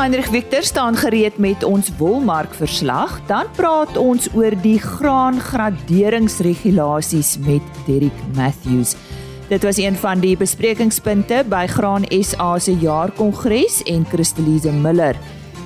Heinrich 0.00 0.32
Victor 0.32 0.62
staan 0.62 0.96
gereed 0.96 1.36
met 1.36 1.64
ons 1.64 1.90
wolmark 1.98 2.54
verslag. 2.56 3.20
Dan 3.28 3.44
praat 3.52 3.96
ons 4.00 4.30
oor 4.32 4.56
die 4.62 4.78
graangraderingsregulasies 4.80 7.36
met 7.44 7.60
Derek 7.84 8.16
Matthews. 8.32 8.96
Dit 9.50 9.62
was 9.68 9.76
een 9.76 9.96
van 10.00 10.20
die 10.24 10.36
besprekingspunte 10.40 11.44
by 11.52 11.66
Graan 11.68 12.08
SA 12.24 12.56
se 12.58 12.72
jaarkongres 12.80 13.84
en 13.92 14.08
Christelise 14.08 14.72
Miller 14.72 15.16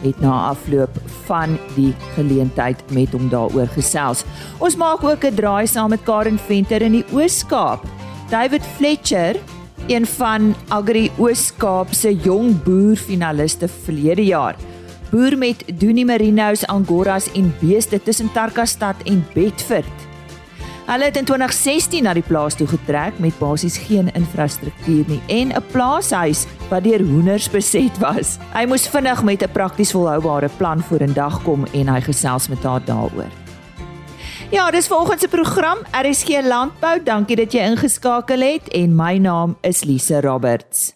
het 0.02 0.18
na 0.18 0.50
afloop 0.50 0.90
van 1.30 1.54
die 1.76 1.94
geleentheid 2.16 2.82
met 2.90 3.12
hom 3.14 3.28
daaroor 3.30 3.70
gesels. 3.78 4.24
Ons 4.58 4.76
maak 4.76 5.04
ook 5.06 5.24
'n 5.24 5.34
draai 5.34 5.66
saam 5.66 5.90
met 5.94 6.02
Karen 6.02 6.38
Venter 6.38 6.82
in 6.82 6.92
die 6.92 7.04
Oos-Kaap. 7.12 7.86
David 8.30 8.62
Fletcher 8.76 9.36
een 9.86 10.06
van 10.06 10.54
Agri 10.68 11.10
Oos-Kaap 11.18 11.92
se 11.92 12.14
jong 12.16 12.62
boer 12.62 12.96
finaliste 12.96 13.68
verlede 13.68 14.24
jaar. 14.24 14.56
Boer 15.10 15.38
met 15.38 15.62
Doenie 15.78 16.04
Merinos, 16.04 16.66
Angoras 16.66 17.32
en 17.32 17.54
beeste 17.60 18.02
tussen 18.02 18.32
Tarkastad 18.32 18.96
en 19.04 19.26
Bedford. 19.34 20.04
Hulle 20.84 21.04
het 21.04 21.16
in 21.16 21.24
2016 21.24 22.04
na 22.04 22.12
die 22.12 22.24
plaas 22.26 22.58
toe 22.60 22.66
getrek 22.68 23.16
met 23.18 23.38
basies 23.38 23.78
geen 23.86 24.10
infrastruktuur 24.12 25.04
nie 25.08 25.20
en 25.26 25.52
'n 25.52 25.64
plaashuis 25.72 26.44
wat 26.68 26.84
deur 26.84 27.00
hoenders 27.00 27.50
beset 27.50 27.98
was. 27.98 28.38
Hy 28.52 28.66
moes 28.66 28.88
vinnig 28.88 29.22
met 29.22 29.42
'n 29.42 29.52
prakties 29.52 29.92
volhoubare 29.92 30.50
plan 30.56 30.82
vorendag 30.82 31.42
kom 31.42 31.64
en 31.72 31.88
hy 31.88 32.00
gesels 32.00 32.48
met 32.48 32.62
haar 32.62 32.84
daaroor. 32.84 33.43
Ja, 34.50 34.70
dis 34.70 34.86
vanoggend 34.86 35.20
se 35.20 35.28
program 35.28 35.78
RSG 36.02 36.28
Landbou. 36.44 37.02
Dankie 37.04 37.36
dat 37.36 37.52
jy 37.52 37.64
ingeskakel 37.64 38.42
het 38.44 38.68
en 38.76 38.92
my 38.96 39.16
naam 39.18 39.56
is 39.64 39.84
Lise 39.84 40.20
Roberts. 40.20 40.92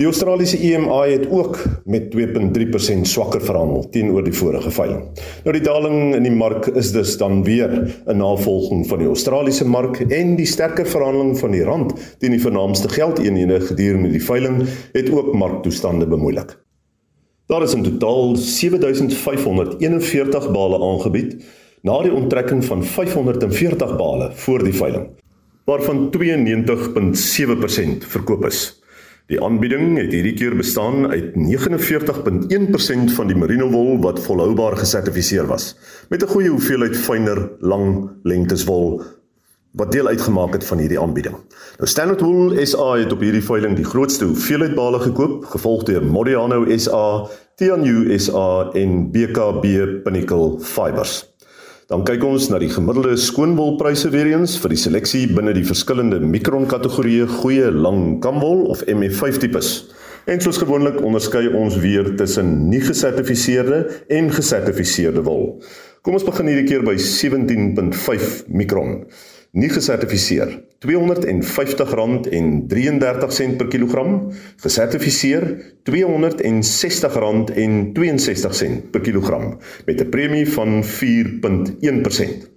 Die 0.00 0.06
Australiese 0.08 0.56
EMI 0.56 1.12
het 1.12 1.26
ook 1.28 1.60
met 1.84 2.16
2.3% 2.16 3.00
swakker 3.02 3.42
verhandel 3.44 3.88
teenoor 3.92 4.24
die 4.24 4.32
vorige 4.32 4.70
veiling. 4.72 5.02
Nou 5.44 5.52
die 5.52 5.60
daling 5.60 6.14
in 6.16 6.24
die 6.24 6.32
mark 6.32 6.70
is 6.72 6.88
dus 6.94 7.18
dan 7.20 7.44
weer 7.44 7.68
'n 8.06 8.16
navolging 8.16 8.88
van 8.88 8.98
die 8.98 9.06
Australiese 9.06 9.68
mark 9.68 10.00
en 10.00 10.36
die 10.36 10.46
sterker 10.46 10.86
verhandeling 10.86 11.38
van 11.38 11.50
die 11.50 11.62
rand 11.62 11.92
teen 12.18 12.30
die 12.30 12.40
vernaamste 12.40 12.88
geldeenhede 12.88 13.60
gedurende 13.60 14.10
die 14.10 14.24
veiling 14.24 14.64
het 14.92 15.12
ook 15.12 15.34
marktoestande 15.34 16.06
bemoeilik. 16.06 16.58
Daar 17.46 17.62
is 17.62 17.74
in 17.74 17.82
totaal 17.82 18.36
7541 18.36 20.50
bale 20.50 20.80
aangebied 20.80 21.44
na 21.82 22.02
die 22.02 22.12
onttrekking 22.12 22.64
van 22.64 22.84
540 22.84 23.96
bale 23.96 24.30
voor 24.32 24.64
die 24.64 24.74
veiling 24.74 25.06
waarvan 25.64 26.10
92.7% 26.10 28.06
verkoop 28.06 28.46
is. 28.46 28.79
Die 29.30 29.38
aanbieding 29.38 29.92
het 29.94 30.10
hierdie 30.10 30.34
keer 30.34 30.56
bestaan 30.58 31.04
uit 31.06 31.36
49.1% 31.38 33.12
van 33.14 33.28
die 33.30 33.36
merino 33.38 33.68
wol 33.70 34.00
wat 34.02 34.18
volhoubaar 34.24 34.74
gesertifiseer 34.80 35.46
was 35.46 35.76
met 36.10 36.24
'n 36.24 36.32
goeie 36.32 36.50
hoeveelheid 36.50 36.96
fynere 36.96 37.52
lang 37.60 38.10
lengtes 38.22 38.64
wol 38.66 39.02
wat 39.72 39.92
deel 39.92 40.06
uitgemaak 40.06 40.52
het 40.52 40.64
van 40.64 40.78
hierdie 40.78 41.00
aanbieding. 41.00 41.36
Nou 41.78 41.88
Standard 41.88 42.20
Wool 42.20 42.66
SA 42.66 42.98
het 42.98 43.12
op 43.12 43.20
hierdie 43.20 43.44
veiling 43.44 43.76
die 43.76 43.84
grootste 43.84 44.24
hoeveelheid 44.24 44.74
bale 44.74 44.98
gekoop, 44.98 45.44
gevolg 45.44 45.84
deur 45.84 46.04
Modiano 46.04 46.66
SA, 46.76 47.28
Tianyu 47.54 48.18
SA 48.18 48.70
en 48.72 49.10
BKB 49.10 50.02
Pinnacle 50.02 50.58
Fibers. 50.58 51.29
Dan 51.90 52.04
kyk 52.06 52.22
ons 52.22 52.44
na 52.52 52.58
die 52.62 52.68
gemiddelde 52.70 53.16
skoonwolpryse 53.18 54.12
weer 54.12 54.28
eens 54.30 54.52
vir 54.62 54.70
die 54.70 54.78
seleksie 54.78 55.24
binne 55.34 55.50
die 55.56 55.64
verskillende 55.66 56.20
mikron 56.22 56.68
kategorieë 56.70 57.24
goeie 57.40 57.72
lang 57.74 58.20
kamwol 58.22 58.62
of 58.70 58.84
MF5 58.86 59.40
tipes. 59.42 59.70
En 60.30 60.38
soos 60.38 60.60
gewoonlik 60.62 61.00
onderskei 61.02 61.48
ons 61.50 61.80
weer 61.82 62.12
tussen 62.20 62.68
nie 62.70 62.78
gesertifiseerde 62.84 63.80
en 64.06 64.30
gesertifiseerde 64.30 65.24
wol. 65.26 65.56
Kom 66.06 66.14
ons 66.14 66.28
begin 66.28 66.52
hierdie 66.52 66.68
keer 66.68 66.86
by 66.86 66.94
17.5 66.94 68.38
mikron 68.54 69.00
nie 69.52 69.68
gesertifiseer 69.72 70.62
R250.33 70.80 73.56
per 73.58 73.68
kilogram 73.72 74.32
gesertifiseer 74.62 75.44
R260.62 75.90 78.90
per 78.92 79.00
kilogram 79.02 79.58
met 79.86 80.00
'n 80.00 80.08
premie 80.08 80.52
van 80.52 80.84
4.1%. 80.84 82.48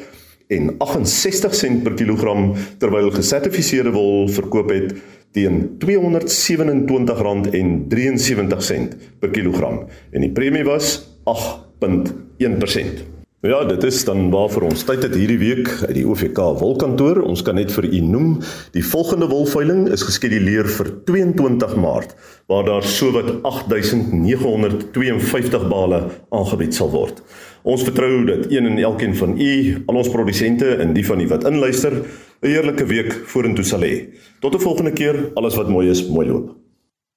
en 0.52 0.76
68 0.78 1.56
sent 1.56 1.84
per 1.84 1.96
kilogram 1.98 2.52
terwyl 2.78 3.10
gesertifiseerde 3.16 3.94
wol 3.96 4.28
verkoop 4.30 4.70
het 4.76 4.94
teen 5.34 5.64
R227 5.80 7.50
en 7.62 7.72
73 7.90 8.64
sent 8.64 8.98
per 9.24 9.34
kilogram 9.34 9.88
en 10.12 10.28
die 10.28 10.34
premie 10.36 10.68
was 10.68 11.00
8.1%. 11.26 13.21
Ja, 13.42 13.64
dit 13.66 13.84
is 13.84 14.04
dan 14.06 14.30
waarvoor 14.30 14.68
ons 14.68 14.84
tyd 14.86 15.02
het 15.02 15.16
hierdie 15.18 15.40
week 15.42 15.66
uit 15.88 15.96
die 15.98 16.04
OVK 16.06 16.38
wolkantoor. 16.60 17.24
Ons 17.26 17.42
kan 17.42 17.58
net 17.58 17.72
vir 17.74 17.88
u 17.90 18.02
noem, 18.06 18.36
die 18.76 18.84
volgende 18.86 19.26
wolveiling 19.32 19.88
is 19.90 20.04
geskeduleer 20.06 20.70
vir 20.70 20.92
22 21.10 21.74
Maart 21.82 22.14
waar 22.54 22.68
daar 22.68 22.86
sowat 22.86 23.32
8952 23.42 25.66
bale 25.74 26.04
aangebied 26.30 26.78
sal 26.78 26.94
word. 26.94 27.18
Ons 27.66 27.82
vertrou 27.90 28.30
dat 28.30 28.46
een 28.54 28.70
en 28.70 28.78
elkeen 28.78 29.18
van 29.18 29.34
u, 29.34 29.82
al 29.88 29.96
ons 30.04 30.14
produsente 30.14 30.78
en 30.78 30.94
die 30.94 31.06
van 31.10 31.18
u 31.26 31.28
wat 31.34 31.50
inluister, 31.50 31.98
'n 31.98 32.06
heerlike 32.46 32.86
week 32.86 33.26
vorentoe 33.26 33.66
sal 33.66 33.82
hê. 33.82 34.14
Tot 34.40 34.54
'n 34.54 34.62
volgende 34.62 34.94
keer, 34.94 35.32
alles 35.34 35.56
wat 35.56 35.70
mooi 35.70 35.90
is, 35.90 36.08
mooi 36.08 36.28
loop. 36.28 36.56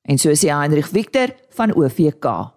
En 0.09 0.19
so 0.19 0.33
sê 0.33 0.49
Heinrich 0.49 0.89
Victor 0.89 1.29
van 1.51 1.75
OVK. 1.77 2.55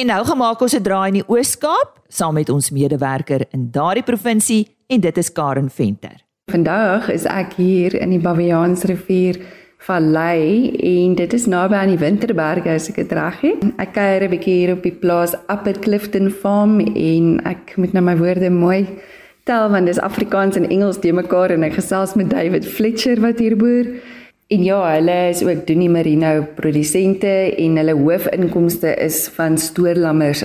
En 0.00 0.06
nou 0.08 0.22
gemaak 0.24 0.60
ons 0.64 0.74
'n 0.76 0.82
draai 0.82 1.08
in 1.08 1.18
die 1.20 1.28
Oos-Kaap 1.28 1.98
saam 2.08 2.34
met 2.34 2.48
ons 2.48 2.70
medewerker 2.70 3.44
in 3.50 3.68
daardie 3.70 4.02
provinsie 4.02 4.76
en 4.86 5.00
dit 5.00 5.16
is 5.16 5.32
Karen 5.32 5.70
Venter. 5.70 6.24
Vandag 6.50 7.10
is 7.10 7.24
ek 7.24 7.52
hier 7.52 7.94
in 8.00 8.10
die 8.10 8.18
Baviaansrivier 8.18 9.36
Vallei 9.78 10.70
en 10.70 11.14
dit 11.14 11.32
is 11.32 11.46
naby 11.46 11.74
aan 11.74 11.88
die 11.88 11.98
Winterberge 11.98 12.70
as 12.70 12.88
ek 12.88 12.96
dit 12.96 13.12
reg 13.12 13.40
het. 13.40 13.64
Ek 13.78 13.92
kuier 13.92 14.24
'n 14.24 14.30
bietjie 14.30 14.54
hier 14.54 14.72
op 14.72 14.82
die 14.82 14.98
plaas 15.00 15.34
Upper 15.48 15.78
Clifton 15.78 16.30
Farm 16.30 16.80
en 16.80 17.40
ek 17.44 17.76
moet 17.76 17.92
nou 17.92 18.02
my 18.02 18.16
woorde 18.16 18.50
mooi 18.50 18.88
tel 19.44 19.68
want 19.68 19.86
dis 19.86 20.00
Afrikaans 20.00 20.56
en 20.56 20.68
Engels 20.68 20.98
te 20.98 21.12
mekaar 21.12 21.50
en 21.50 21.62
ek 21.62 21.74
gesels 21.74 22.14
met 22.14 22.30
David 22.30 22.64
Fletcher 22.64 23.20
wat 23.20 23.38
hier 23.38 23.56
boer. 23.56 23.84
En 24.50 24.64
ja, 24.66 24.78
hulle 24.96 25.28
is 25.28 25.44
ook 25.46 25.66
Doenie 25.66 25.90
Merino 25.90 26.30
produsente 26.54 27.54
en 27.54 27.76
hulle 27.78 27.92
hoofinkomste 27.94 28.94
is 28.98 29.28
van 29.36 29.58
stoorlammers. 29.58 30.40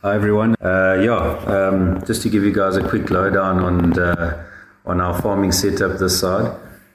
Hi 0.00 0.14
everyone. 0.14 0.56
Uh 0.64 1.02
yeah, 1.04 1.36
um 1.46 1.98
just 2.06 2.22
to 2.22 2.30
give 2.30 2.46
you 2.46 2.54
guys 2.54 2.76
a 2.76 2.88
quick 2.88 3.10
lowdown 3.10 3.60
on 3.60 3.92
the, 3.92 4.36
on 4.84 5.00
our 5.00 5.20
farming 5.20 5.52
setup 5.52 5.98
this 5.98 6.18
side. 6.18 6.48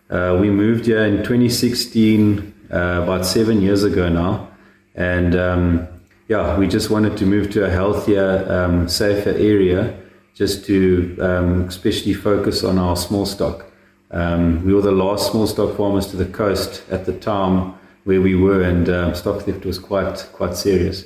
Uh 0.10 0.40
we 0.42 0.50
moved 0.50 0.86
here 0.86 1.06
in 1.06 1.22
2016 1.22 2.54
uh, 2.74 3.04
about 3.04 3.26
7 3.26 3.62
years 3.62 3.84
ago 3.84 4.10
now 4.10 4.48
and 4.96 5.36
um 5.36 5.88
yeah, 6.28 6.58
we 6.58 6.68
just 6.68 6.90
wanted 6.90 7.18
to 7.18 7.26
move 7.26 7.52
to 7.52 7.66
a 7.66 7.70
healthier 7.70 8.48
um 8.50 8.88
safer 8.88 9.36
area 9.38 9.94
just 10.34 10.66
to 10.66 11.16
um 11.20 11.68
especially 11.68 12.16
focus 12.16 12.64
on 12.64 12.80
our 12.80 12.96
small 12.96 13.28
stock. 13.28 13.75
Um, 14.12 14.64
we 14.66 14.74
were 14.74 14.82
the 14.82 14.92
last 14.92 15.32
small 15.32 15.48
stock 15.48 15.76
farmers 15.76 16.08
to 16.08 16.18
the 16.18 16.26
coast 16.26 16.84
at 16.92 17.06
the 17.06 17.14
time 17.14 17.74
where 18.04 18.22
we 18.22 18.36
were, 18.36 18.62
and 18.62 18.88
um, 18.90 19.16
stock 19.16 19.42
theft 19.42 19.66
was 19.66 19.80
quite 19.80 20.28
quite 20.32 20.56
serious. 20.56 21.06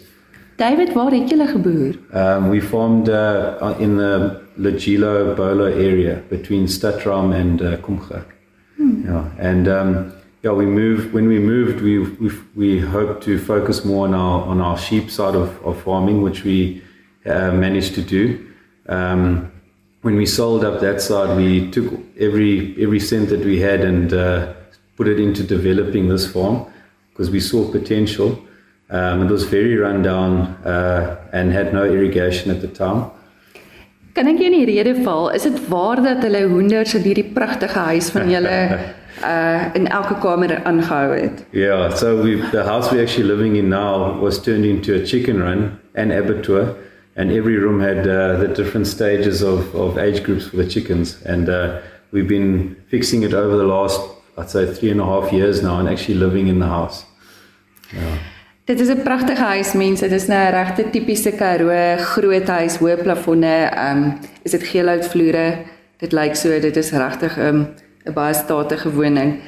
David, 0.56 0.94
waar 0.94 1.12
het 1.12 1.30
julle 1.30 1.48
geboer? 1.48 1.96
Um, 2.14 2.50
we 2.50 2.62
farmed 2.62 3.10
uh, 3.10 3.76
in 3.80 3.98
the 3.98 4.42
Lagilo 4.58 5.36
Bolo 5.36 5.66
area 5.66 6.22
between 6.30 6.68
Statram 6.68 7.34
and 7.34 7.62
uh, 7.62 7.78
Kumchak. 7.78 8.26
Hmm. 8.76 9.06
Yeah, 9.06 9.24
and 9.38 9.68
um, 9.68 10.12
yeah, 10.44 10.52
we 10.52 10.66
moved. 10.66 11.14
When 11.14 11.28
we 11.28 11.40
moved, 11.40 11.82
we 11.82 12.00
we 12.00 12.32
we 12.56 12.80
hoped 12.80 13.24
to 13.24 13.38
focus 13.38 13.86
more 13.86 14.08
on 14.08 14.14
our 14.14 14.44
on 14.44 14.60
our 14.60 14.78
sheep 14.78 15.10
side 15.10 15.36
of, 15.36 15.50
of 15.64 15.82
farming, 15.82 16.22
which 16.22 16.44
we 16.44 16.82
uh, 17.26 17.52
managed 17.52 17.96
to 17.96 18.02
do. 18.02 18.46
Um, 18.90 19.52
when 20.02 20.16
we 20.16 20.26
sold 20.26 20.64
up 20.64 20.80
that 20.80 21.02
side, 21.02 21.36
we 21.38 21.70
took 21.72 21.94
every 22.18 22.76
every 22.82 23.00
cent 23.00 23.30
that 23.30 23.44
we 23.44 23.60
had 23.60 23.82
and 23.82 24.14
uh, 24.14 24.54
put 24.96 25.08
it 25.08 25.20
into 25.20 25.44
developing 25.44 26.08
this 26.08 26.32
farm 26.32 26.66
because 27.12 27.30
we 27.30 27.40
saw 27.40 27.70
potential. 27.72 28.40
Um, 28.90 29.24
it 29.24 29.32
was 29.32 29.44
very 29.44 29.76
run 29.76 30.02
down 30.02 30.32
uh, 30.66 31.30
and 31.32 31.52
had 31.52 31.74
no 31.74 31.84
irrigation 31.84 32.50
at 32.50 32.62
the 32.62 32.68
time. 32.68 33.12
Kan 34.16 34.28
ek 34.28 34.40
jou 34.40 34.50
'n 34.50 34.66
rede 34.66 35.04
val? 35.04 35.30
Is 35.30 35.44
dit 35.44 35.68
waar 35.70 36.02
dat 36.04 36.24
hulle 36.24 36.48
hoenders 36.48 36.94
in 36.96 37.04
hierdie 37.04 37.30
pragtige 37.34 37.80
huis 37.80 38.10
van 38.10 38.30
julle 38.36 38.58
uh 39.24 39.76
in 39.76 39.88
elke 39.88 40.16
kamer 40.24 40.64
aangehou 40.64 41.14
het? 41.14 41.46
Yeah, 41.52 41.94
so 41.94 42.22
we 42.24 42.42
the 42.52 42.64
house 42.64 42.92
we're 42.92 43.04
actually 43.04 43.28
living 43.28 43.56
in 43.56 43.70
now 43.70 44.20
was 44.20 44.42
turned 44.42 44.66
into 44.66 44.96
a 44.96 45.06
chicken 45.06 45.42
run 45.42 45.80
and 45.94 46.12
abattoir 46.12 46.76
and 47.20 47.32
every 47.32 47.58
room 47.64 47.80
had 47.82 48.08
uh, 48.08 48.38
the 48.44 48.48
different 48.60 48.88
stages 48.88 49.38
of 49.52 49.60
of 49.76 49.98
age 49.98 50.20
groups 50.26 50.46
for 50.50 50.58
the 50.62 50.68
chickens 50.74 51.08
and 51.32 51.46
uh 51.50 51.80
we've 52.14 52.32
been 52.38 52.76
fixing 52.88 53.22
it 53.28 53.34
over 53.34 53.56
the 53.58 53.70
last 53.76 54.02
I'd 54.40 54.50
say 54.50 54.64
three 54.74 54.92
and 54.92 55.02
a 55.02 55.06
half 55.14 55.34
years 55.34 55.62
now 55.62 55.80
and 55.80 55.88
actually 55.90 56.16
living 56.16 56.48
in 56.48 56.60
the 56.60 56.72
house. 56.78 57.06
Yeah. 57.94 58.18
Dit 58.66 58.80
is 58.80 58.90
'n 58.90 59.02
pragtige 59.04 59.44
huis 59.44 59.74
mense. 59.74 60.02
Dit 60.08 60.12
is 60.12 60.28
nou 60.28 60.48
'n 60.48 60.52
regte 60.52 60.90
tipiese 60.90 61.32
Karoo 61.32 61.98
groot 61.98 62.48
huis, 62.48 62.78
hoë 62.78 63.02
plafonne. 63.04 63.70
Ehm 63.70 64.04
um, 64.04 64.20
is 64.44 64.52
dit 64.52 64.64
geelhout 64.64 65.06
vloere. 65.08 65.58
Dit 65.98 66.12
lyk 66.12 66.36
so 66.36 66.60
dit 66.60 66.78
is 66.78 66.92
regtig 66.92 67.38
'n 67.38 67.42
um, 67.42 67.68
'n 68.06 68.14
baie 68.14 68.34
statige 68.34 68.92
woning. 68.92 69.40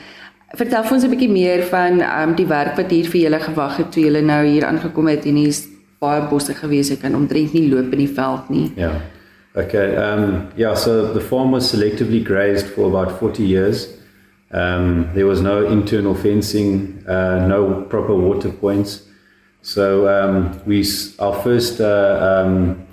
Vertel 0.57 0.83
ons 0.91 1.03
'n 1.03 1.09
bietjie 1.09 1.29
meer 1.29 1.63
van 1.63 2.01
ehm 2.01 2.29
um, 2.29 2.35
die 2.35 2.47
werk 2.47 2.75
wat 2.75 2.91
hier 2.91 3.09
vir 3.09 3.21
julle 3.21 3.39
gewag 3.39 3.77
het 3.77 3.91
toe 3.91 4.03
julle 4.03 4.21
nou 4.21 4.45
hier 4.45 4.65
aangekom 4.65 5.07
het 5.07 5.25
en 5.25 5.35
hier's 5.35 5.70
baie 6.01 6.25
bosse 6.29 6.53
gewees 6.57 6.89
het 6.89 7.05
en 7.07 7.15
omtrent 7.15 7.53
nie 7.53 7.67
loop 7.69 7.93
in 7.93 8.03
die 8.03 8.11
veld 8.11 8.49
nie. 8.49 8.71
Ja. 8.75 8.89
Yeah. 8.89 9.01
Okay. 9.53 9.95
Um 9.95 10.47
yeah, 10.55 10.75
so 10.75 11.13
the 11.13 11.21
farm 11.21 11.51
was 11.51 11.69
selectively 11.69 12.23
grazed 12.23 12.67
for 12.73 12.87
about 12.87 13.19
40 13.19 13.43
years. 13.43 13.87
Um 14.51 15.07
there 15.13 15.27
was 15.27 15.41
no 15.41 15.65
internal 15.65 16.15
fencing, 16.15 17.03
uh 17.07 17.45
no 17.47 17.85
proper 17.89 18.15
water 18.15 18.49
points. 18.49 19.01
So 19.61 20.07
um, 20.07 20.59
we 20.65 20.83
our 21.19 21.39
first 21.43 21.79
uh, 21.79 22.43
um, 22.45 22.87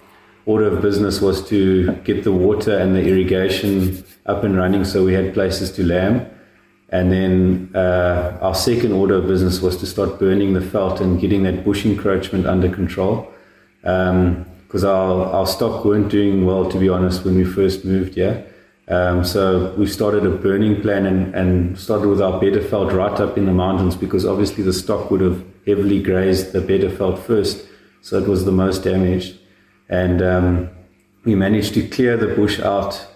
order 0.44 0.66
of 0.69 0.82
business 0.82 1.20
was 1.20 1.46
to 1.49 1.93
get 2.04 2.25
the 2.25 2.32
water 2.32 2.76
and 2.76 2.94
the 2.94 3.02
irrigation 3.02 4.04
up 4.26 4.44
and 4.44 4.54
running, 4.56 4.84
so 4.84 5.04
we 5.04 5.14
had 5.14 5.32
places 5.32 5.70
to 5.72 5.84
lamb. 5.84 6.26
And 6.90 7.12
then 7.12 7.70
uh, 7.75 8.38
our 8.40 8.55
second 8.55 8.93
order 8.93 9.17
of 9.17 9.26
business 9.26 9.61
was 9.61 9.76
to 9.79 9.87
start 9.87 10.19
burning 10.19 10.55
the 10.55 10.62
felt 10.62 11.00
and 11.00 11.20
getting 11.20 11.43
that 11.43 11.64
bush 11.64 11.85
encroachment 11.85 12.46
under 12.46 12.69
control. 12.70 13.31
Because 13.82 14.85
um, 14.85 14.90
our, 14.90 15.26
our 15.26 15.46
stock 15.46 15.85
weren't 15.85 16.11
doing 16.11 16.46
well, 16.46 16.70
to 16.70 16.79
be 16.79 16.88
honest, 16.88 17.25
when 17.25 17.37
we 17.37 17.44
first 17.44 17.85
moved 17.85 18.14
here. 18.14 18.46
Um, 18.88 19.23
so 19.23 19.75
we 19.75 19.87
started 19.87 20.25
a 20.25 20.31
burning 20.31 20.81
plan 20.81 21.05
and, 21.05 21.35
and 21.35 21.79
started 21.79 22.08
with 22.08 22.23
our 22.23 22.40
better 22.40 22.62
felt 22.62 22.90
right 22.93 23.20
up 23.20 23.37
in 23.37 23.44
the 23.44 23.52
mountains 23.52 23.94
because 23.94 24.25
obviously 24.25 24.64
the 24.64 24.73
stock 24.73 25.11
would 25.11 25.20
have 25.20 25.44
heavily 25.67 26.02
grazed 26.02 26.52
the 26.52 26.62
better 26.62 26.88
felt 26.88 27.19
first, 27.19 27.67
so 28.00 28.17
it 28.17 28.26
was 28.26 28.46
the 28.46 28.52
most 28.52 28.82
damaged. 28.82 29.38
And 29.90 30.23
um, 30.23 30.70
we 31.25 31.35
managed 31.35 31.75
to 31.75 31.87
clear 31.87 32.17
the 32.17 32.35
bush 32.35 32.61
out 32.61 33.06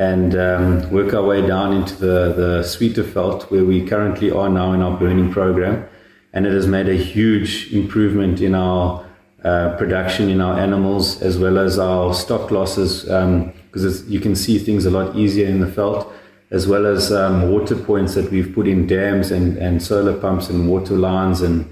and 0.00 0.34
um, 0.34 0.90
work 0.90 1.12
our 1.12 1.22
way 1.22 1.46
down 1.46 1.74
into 1.74 1.94
the, 1.94 2.32
the 2.32 2.62
sweeter 2.62 3.04
felt 3.04 3.50
where 3.50 3.64
we 3.64 3.86
currently 3.86 4.30
are 4.30 4.48
now 4.48 4.72
in 4.72 4.80
our 4.80 4.96
burning 4.98 5.30
program. 5.30 5.86
And 6.32 6.46
it 6.46 6.52
has 6.54 6.66
made 6.66 6.88
a 6.88 6.94
huge 6.94 7.70
improvement 7.70 8.40
in 8.40 8.54
our 8.54 9.04
uh, 9.44 9.76
production 9.76 10.30
in 10.30 10.40
our 10.40 10.58
animals 10.58 11.20
as 11.20 11.38
well 11.38 11.58
as 11.58 11.78
our 11.78 12.14
stock 12.14 12.50
losses 12.50 13.02
because 13.02 14.02
um, 14.02 14.10
you 14.10 14.20
can 14.20 14.34
see 14.34 14.58
things 14.58 14.86
a 14.86 14.90
lot 14.90 15.16
easier 15.16 15.46
in 15.46 15.60
the 15.60 15.66
felt 15.66 16.10
as 16.50 16.66
well 16.66 16.84
as 16.86 17.10
um, 17.10 17.50
water 17.50 17.76
points 17.76 18.14
that 18.14 18.30
we've 18.30 18.54
put 18.54 18.68
in 18.68 18.86
dams 18.86 19.30
and, 19.30 19.56
and 19.56 19.82
solar 19.82 20.18
pumps 20.18 20.50
and 20.50 20.68
water 20.68 20.94
lines 20.94 21.40
and 21.40 21.66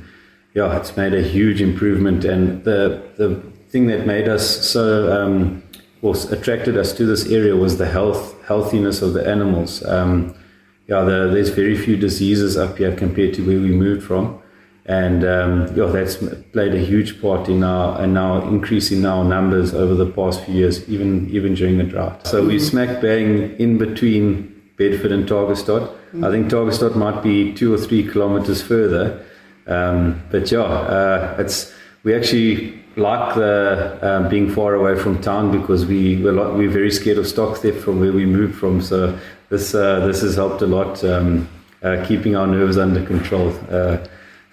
yeah 0.55 0.79
it's 0.79 0.97
made 0.97 1.13
a 1.13 1.21
huge 1.21 1.61
improvement 1.61 2.25
and 2.25 2.65
the 2.65 3.03
the 3.19 3.35
thing 3.69 3.87
that 3.87 4.07
made 4.07 4.29
us 4.29 4.67
so 4.67 5.13
um, 5.13 5.63
well 6.03 6.15
attracted 6.33 6.77
us 6.77 6.93
to 6.93 7.05
this 7.05 7.27
area 7.31 7.55
was 7.57 7.79
the 7.79 7.87
health 7.87 8.41
healthiness 8.47 9.03
of 9.03 9.13
the 9.13 9.29
animals 9.29 9.85
um, 9.85 10.35
yeah 10.87 11.03
the, 11.03 11.29
there's 11.33 11.51
very 11.51 11.77
few 11.77 11.97
diseases 11.97 12.57
up 12.57 12.79
here 12.79 12.95
compared 12.95 13.35
to 13.35 13.43
where 13.47 13.61
we 13.61 13.71
moved 13.71 14.03
from 14.03 14.41
and 14.89 15.23
um, 15.23 15.77
yeah, 15.77 15.85
that's 15.85 16.17
played 16.53 16.75
a 16.75 16.79
huge 16.79 17.21
part 17.21 17.49
in 17.49 17.63
our 17.63 18.03
in 18.03 18.17
our 18.17 18.43
increase 18.49 18.91
in 18.91 19.05
our 19.05 19.23
numbers 19.23 19.75
over 19.75 19.95
the 19.95 20.11
past 20.11 20.43
few 20.45 20.55
years, 20.55 20.89
even 20.89 21.29
even 21.29 21.55
during 21.55 21.77
the 21.77 21.85
drought. 21.85 22.27
So 22.27 22.45
we 22.47 22.59
smack 22.59 23.03
bang 23.03 23.55
in 23.59 23.77
between 23.77 24.73
Bedford 24.79 25.13
and 25.13 25.29
Targestad. 25.29 25.95
I 26.23 26.31
think 26.31 26.49
Targestad 26.51 26.97
might 26.97 27.23
be 27.23 27.53
two 27.53 27.73
or 27.75 27.77
three 27.77 28.03
kilometers 28.03 28.63
further, 28.63 29.23
um, 29.67 30.23
but 30.31 30.51
yeah, 30.51 30.63
uh, 30.63 31.37
it's 31.39 31.71
we 32.09 32.15
actually 32.15 32.55
like 32.97 33.35
the 33.35 33.55
um, 34.09 34.29
being 34.29 34.49
far 34.51 34.75
away 34.81 34.95
from 35.03 35.21
town 35.21 35.45
because 35.59 35.85
we 35.85 36.01
we're, 36.23 36.33
lot, 36.33 36.55
we're 36.59 36.75
very 36.81 36.91
scared 36.91 37.19
of 37.19 37.27
stock 37.27 37.59
theft 37.59 37.81
from 37.85 38.01
where 38.01 38.15
we 38.21 38.25
moved 38.25 38.55
from. 38.63 38.81
So 38.81 38.99
this 39.51 39.75
uh, 39.75 40.07
this 40.07 40.23
has 40.23 40.35
helped 40.43 40.63
a 40.63 40.67
lot, 40.67 41.05
um, 41.05 41.49
uh, 41.83 42.05
keeping 42.09 42.35
our 42.35 42.47
nerves 42.47 42.79
under 42.79 43.05
control. 43.07 43.49
Uh, 43.71 43.99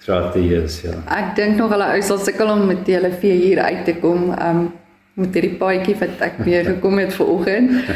throughout 0.00 0.34
the 0.34 0.40
years, 0.40 0.80
ja. 0.84 0.94
Ek 1.10 1.32
dink 1.34 1.56
nog 1.58 1.72
hulle 1.74 1.86
ou 1.96 2.02
sal 2.04 2.20
sukkel 2.22 2.50
om 2.52 2.66
met 2.68 2.86
hulle 2.86 3.10
vee 3.18 3.38
hier 3.40 3.62
uit 3.64 3.84
te 3.88 3.96
kom. 4.02 4.28
Um 4.36 4.66
met 5.16 5.32
hierdie 5.32 5.56
paadjie 5.56 5.94
wat 5.96 6.20
ek 6.26 6.40
weer 6.46 6.66
gekom 6.68 7.00
het 7.00 7.14
ver 7.16 7.30
oggend. 7.32 7.92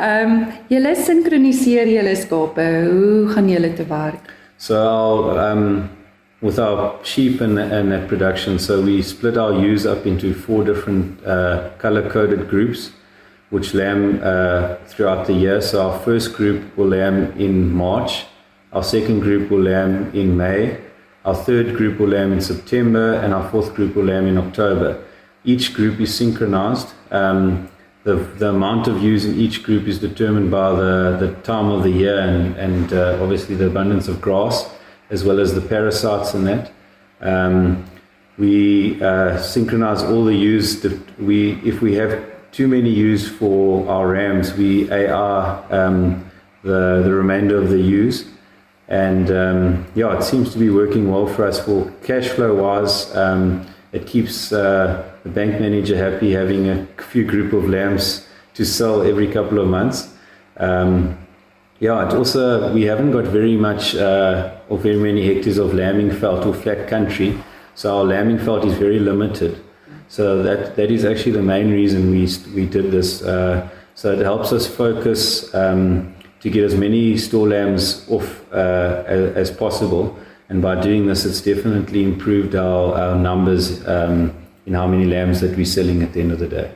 Um 0.00 0.36
julle 0.72 0.94
sinkroniseer 0.96 1.90
julle 1.90 2.14
skape. 2.16 2.68
Hoe 2.86 3.24
gaan 3.34 3.50
julle 3.50 3.74
te 3.76 3.88
werk? 3.90 4.30
So 4.56 4.78
um 5.36 5.66
with 6.40 6.58
our 6.58 6.98
sheep 7.04 7.40
and 7.40 7.58
and 7.58 7.92
that 7.92 8.08
production 8.08 8.58
so 8.58 8.80
we 8.80 9.02
split 9.02 9.36
our 9.36 9.52
ewes 9.52 9.84
up 9.84 10.06
into 10.06 10.32
four 10.32 10.64
different 10.64 11.24
uh 11.26 11.70
color 11.78 12.08
coded 12.08 12.48
groups 12.48 12.92
which 13.50 13.74
lamb 13.74 14.20
uh 14.22 14.76
throughout 14.86 15.26
the 15.26 15.32
year. 15.32 15.60
So 15.60 15.90
our 15.90 15.98
first 16.00 16.34
group 16.34 16.76
will 16.76 16.88
lamb 16.88 17.32
in 17.38 17.72
March. 17.72 18.26
Our 18.72 18.82
second 18.82 19.20
group 19.20 19.50
will 19.50 19.62
lamb 19.62 20.10
in 20.14 20.36
May. 20.36 20.80
Our 21.24 21.34
third 21.34 21.76
group 21.76 21.98
will 21.98 22.08
lamb 22.08 22.32
in 22.32 22.40
September, 22.40 23.14
and 23.14 23.34
our 23.34 23.48
fourth 23.50 23.74
group 23.74 23.94
will 23.96 24.04
lamb 24.04 24.26
in 24.26 24.38
October. 24.38 25.04
Each 25.44 25.74
group 25.74 26.00
is 26.00 26.14
synchronized. 26.14 26.88
Um, 27.10 27.68
the, 28.04 28.14
the 28.14 28.48
amount 28.48 28.88
of 28.88 29.02
ewes 29.02 29.26
in 29.26 29.38
each 29.38 29.62
group 29.62 29.86
is 29.86 29.98
determined 29.98 30.50
by 30.50 30.70
the, 30.70 31.18
the 31.20 31.34
time 31.42 31.68
of 31.68 31.82
the 31.82 31.90
year 31.90 32.18
and, 32.18 32.56
and 32.56 32.92
uh, 32.94 33.18
obviously 33.20 33.54
the 33.54 33.66
abundance 33.66 34.08
of 34.08 34.22
grass, 34.22 34.72
as 35.10 35.24
well 35.24 35.40
as 35.40 35.54
the 35.54 35.60
parasites 35.60 36.34
in 36.34 36.44
that. 36.44 36.72
Um, 37.20 37.84
we 38.38 39.02
uh, 39.02 39.38
synchronize 39.38 40.02
all 40.02 40.24
the 40.24 40.34
ewes. 40.34 40.84
We, 41.18 41.60
if 41.62 41.82
we 41.82 41.94
have 41.96 42.24
too 42.52 42.66
many 42.66 42.90
ewes 42.90 43.28
for 43.28 43.86
our 43.88 44.08
rams, 44.08 44.54
we 44.54 44.90
AR 44.90 45.64
um, 45.70 46.30
the, 46.62 47.02
the 47.04 47.12
remainder 47.12 47.58
of 47.58 47.68
the 47.68 47.78
ewes. 47.78 48.26
And 48.88 49.30
um, 49.30 49.86
yeah, 49.94 50.16
it 50.16 50.22
seems 50.22 50.52
to 50.52 50.58
be 50.58 50.70
working 50.70 51.10
well 51.10 51.26
for 51.26 51.46
us 51.46 51.64
for 51.64 51.90
cash 52.02 52.28
flow 52.28 52.54
wise. 52.62 53.14
Um, 53.14 53.66
it 53.92 54.06
keeps 54.06 54.52
uh, 54.52 55.10
the 55.22 55.28
bank 55.28 55.60
manager 55.60 55.96
happy 55.96 56.32
having 56.32 56.68
a 56.68 56.86
few 56.98 57.24
group 57.24 57.52
of 57.52 57.68
lambs 57.68 58.26
to 58.54 58.64
sell 58.64 59.02
every 59.02 59.30
couple 59.30 59.58
of 59.58 59.68
months. 59.68 60.12
Um, 60.56 61.16
yeah, 61.78 62.06
it 62.06 62.14
also 62.14 62.72
we 62.74 62.82
haven't 62.82 63.12
got 63.12 63.24
very 63.24 63.56
much 63.56 63.94
uh, 63.94 64.54
or 64.70 64.78
very 64.78 64.96
many 64.96 65.22
hectares 65.26 65.58
of 65.58 65.74
lambing 65.74 66.10
felt 66.10 66.46
or 66.46 66.54
flat 66.54 66.88
country, 66.88 67.38
so 67.74 67.98
our 67.98 68.04
lambing 68.04 68.38
felt 68.38 68.64
is 68.64 68.72
very 68.78 68.98
limited. 68.98 69.62
So 70.08 70.42
that 70.42 70.76
that 70.76 70.90
is 70.90 71.04
actually 71.04 71.32
the 71.32 71.42
main 71.42 71.70
reason 71.70 72.10
we 72.10 72.26
we 72.54 72.64
did 72.66 72.90
this. 72.90 73.22
Uh, 73.22 73.68
so 73.94 74.12
it 74.12 74.20
helps 74.20 74.52
us 74.52 74.66
focus. 74.66 75.54
Um, 75.54 76.14
to 76.40 76.48
get 76.48 76.64
as 76.64 76.74
many 76.74 77.16
store 77.16 77.48
lambs 77.48 78.08
off 78.08 78.50
uh, 78.52 79.04
as, 79.06 79.36
as, 79.36 79.50
possible. 79.50 80.18
And 80.48 80.60
by 80.60 80.80
doing 80.80 81.06
this, 81.06 81.24
it's 81.24 81.40
definitely 81.40 82.02
improved 82.02 82.54
our, 82.54 82.94
our 82.94 83.14
numbers 83.14 83.86
um, 83.86 84.34
in 84.66 84.74
how 84.74 84.86
many 84.86 85.04
lambs 85.04 85.40
that 85.42 85.56
we're 85.56 85.66
selling 85.66 86.02
at 86.02 86.12
the 86.12 86.20
end 86.20 86.32
of 86.32 86.38
the 86.38 86.48
day. 86.48 86.72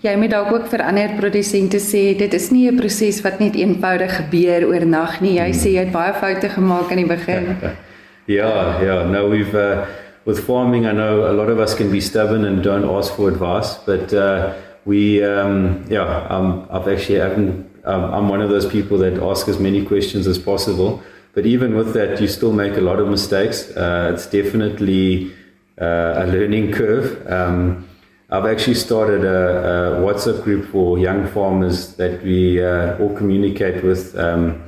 Jy 0.00 0.16
moet 0.16 0.30
dalk 0.32 0.52
ook 0.52 0.68
vir 0.72 0.80
ander 0.80 1.12
produsente 1.18 1.76
sê 1.76 2.16
dit 2.16 2.34
is 2.34 2.50
nie 2.50 2.70
'n 2.70 2.76
proses 2.76 3.20
wat 3.22 3.40
net 3.40 3.54
eenvoudig 3.54 4.16
gebeur 4.16 4.68
oornag 4.68 5.20
nie. 5.20 5.36
Jy 5.36 5.52
sê 5.52 5.68
jy 5.76 5.84
het 5.84 5.92
baie 5.92 6.12
foute 6.14 6.48
gemaak 6.48 6.90
in 6.90 6.96
die 6.96 7.06
begin. 7.16 7.56
ja, 8.26 8.80
ja, 8.82 9.04
no 9.04 9.28
we've 9.28 9.54
uh, 9.54 9.84
with 10.24 10.44
farming, 10.46 10.86
I 10.86 10.92
know 10.92 11.30
a 11.30 11.34
lot 11.34 11.50
of 11.50 11.58
us 11.58 11.74
can 11.74 11.90
be 11.90 12.00
stubborn 12.00 12.44
and 12.44 12.62
don't 12.62 12.84
ask 12.84 13.14
for 13.14 13.28
advice, 13.28 13.74
but 13.84 14.12
uh, 14.12 14.54
we, 14.84 15.22
um, 15.22 15.84
yeah, 15.88 16.26
um, 16.30 16.66
I've 16.70 16.88
actually 16.88 17.18
haven't. 17.18 17.68
Um, 17.84 18.04
I'm 18.04 18.28
one 18.28 18.42
of 18.42 18.50
those 18.50 18.66
people 18.66 18.98
that 18.98 19.18
ask 19.22 19.48
as 19.48 19.58
many 19.58 19.84
questions 19.84 20.26
as 20.26 20.38
possible. 20.38 21.02
But 21.32 21.46
even 21.46 21.76
with 21.76 21.94
that, 21.94 22.20
you 22.20 22.28
still 22.28 22.52
make 22.52 22.76
a 22.76 22.80
lot 22.80 22.98
of 22.98 23.08
mistakes. 23.08 23.70
Uh, 23.70 24.10
it's 24.12 24.26
definitely 24.26 25.32
uh, 25.80 26.24
a 26.24 26.26
learning 26.26 26.72
curve. 26.72 27.26
Um, 27.26 27.88
I've 28.32 28.46
actually 28.46 28.74
started 28.74 29.24
a, 29.24 29.98
a, 29.98 30.00
WhatsApp 30.00 30.44
group 30.44 30.70
for 30.70 30.98
young 30.98 31.26
farmers 31.26 31.96
that 31.96 32.22
we 32.22 32.62
uh, 32.62 32.96
all 32.98 33.12
communicate 33.16 33.82
with, 33.82 34.16
um, 34.16 34.62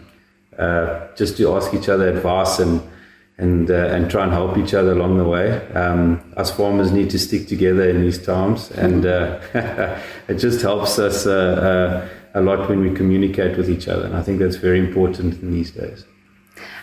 uh, 0.59 1.07
just 1.17 1.37
to 1.37 1.55
ask 1.55 1.73
each 1.73 1.89
other 1.89 2.09
advice 2.09 2.59
and 2.59 2.83
and 3.39 3.71
uh, 3.71 3.95
and 3.95 4.11
try 4.11 4.25
and 4.25 4.33
help 4.33 4.59
each 4.59 4.75
other 4.75 4.93
along 4.93 5.19
the 5.19 5.25
way. 5.25 5.65
Um, 5.75 6.21
us 6.37 6.51
farmers 6.51 6.91
need 6.91 7.09
to 7.11 7.19
stick 7.19 7.47
together 7.49 7.89
in 7.89 8.03
these 8.03 8.19
times, 8.19 8.71
and 8.73 9.07
uh, 9.07 9.39
it 10.29 10.39
just 10.39 10.61
helps 10.63 10.99
us 10.99 11.27
uh, 11.27 12.09
a 12.35 12.41
lot 12.41 12.69
when 12.69 12.81
we 12.81 12.93
communicate 12.95 13.57
with 13.57 13.71
each 13.71 13.89
other. 13.89 14.07
And 14.07 14.17
I 14.17 14.23
think 14.23 14.41
that's 14.41 14.57
very 14.57 14.79
important 14.79 15.41
in 15.41 15.53
these 15.53 15.71
days. 15.71 16.05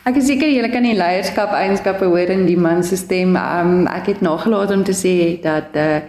Ek 0.08 0.16
is 0.18 0.30
seker 0.32 0.48
julle 0.48 0.72
kan 0.72 0.88
die 0.88 0.96
leierskap 0.96 1.52
eienskappe 1.54 2.08
hoor 2.08 2.32
in 2.32 2.46
die 2.48 2.56
man 2.56 2.84
se 2.84 2.98
stem. 2.98 3.36
Um, 3.36 3.86
ek 3.88 4.14
het 4.14 4.22
nagelaat 4.26 4.72
om 4.72 4.84
te 4.84 4.96
sê 4.96 5.14
dat 5.44 5.76
uh, 5.76 6.00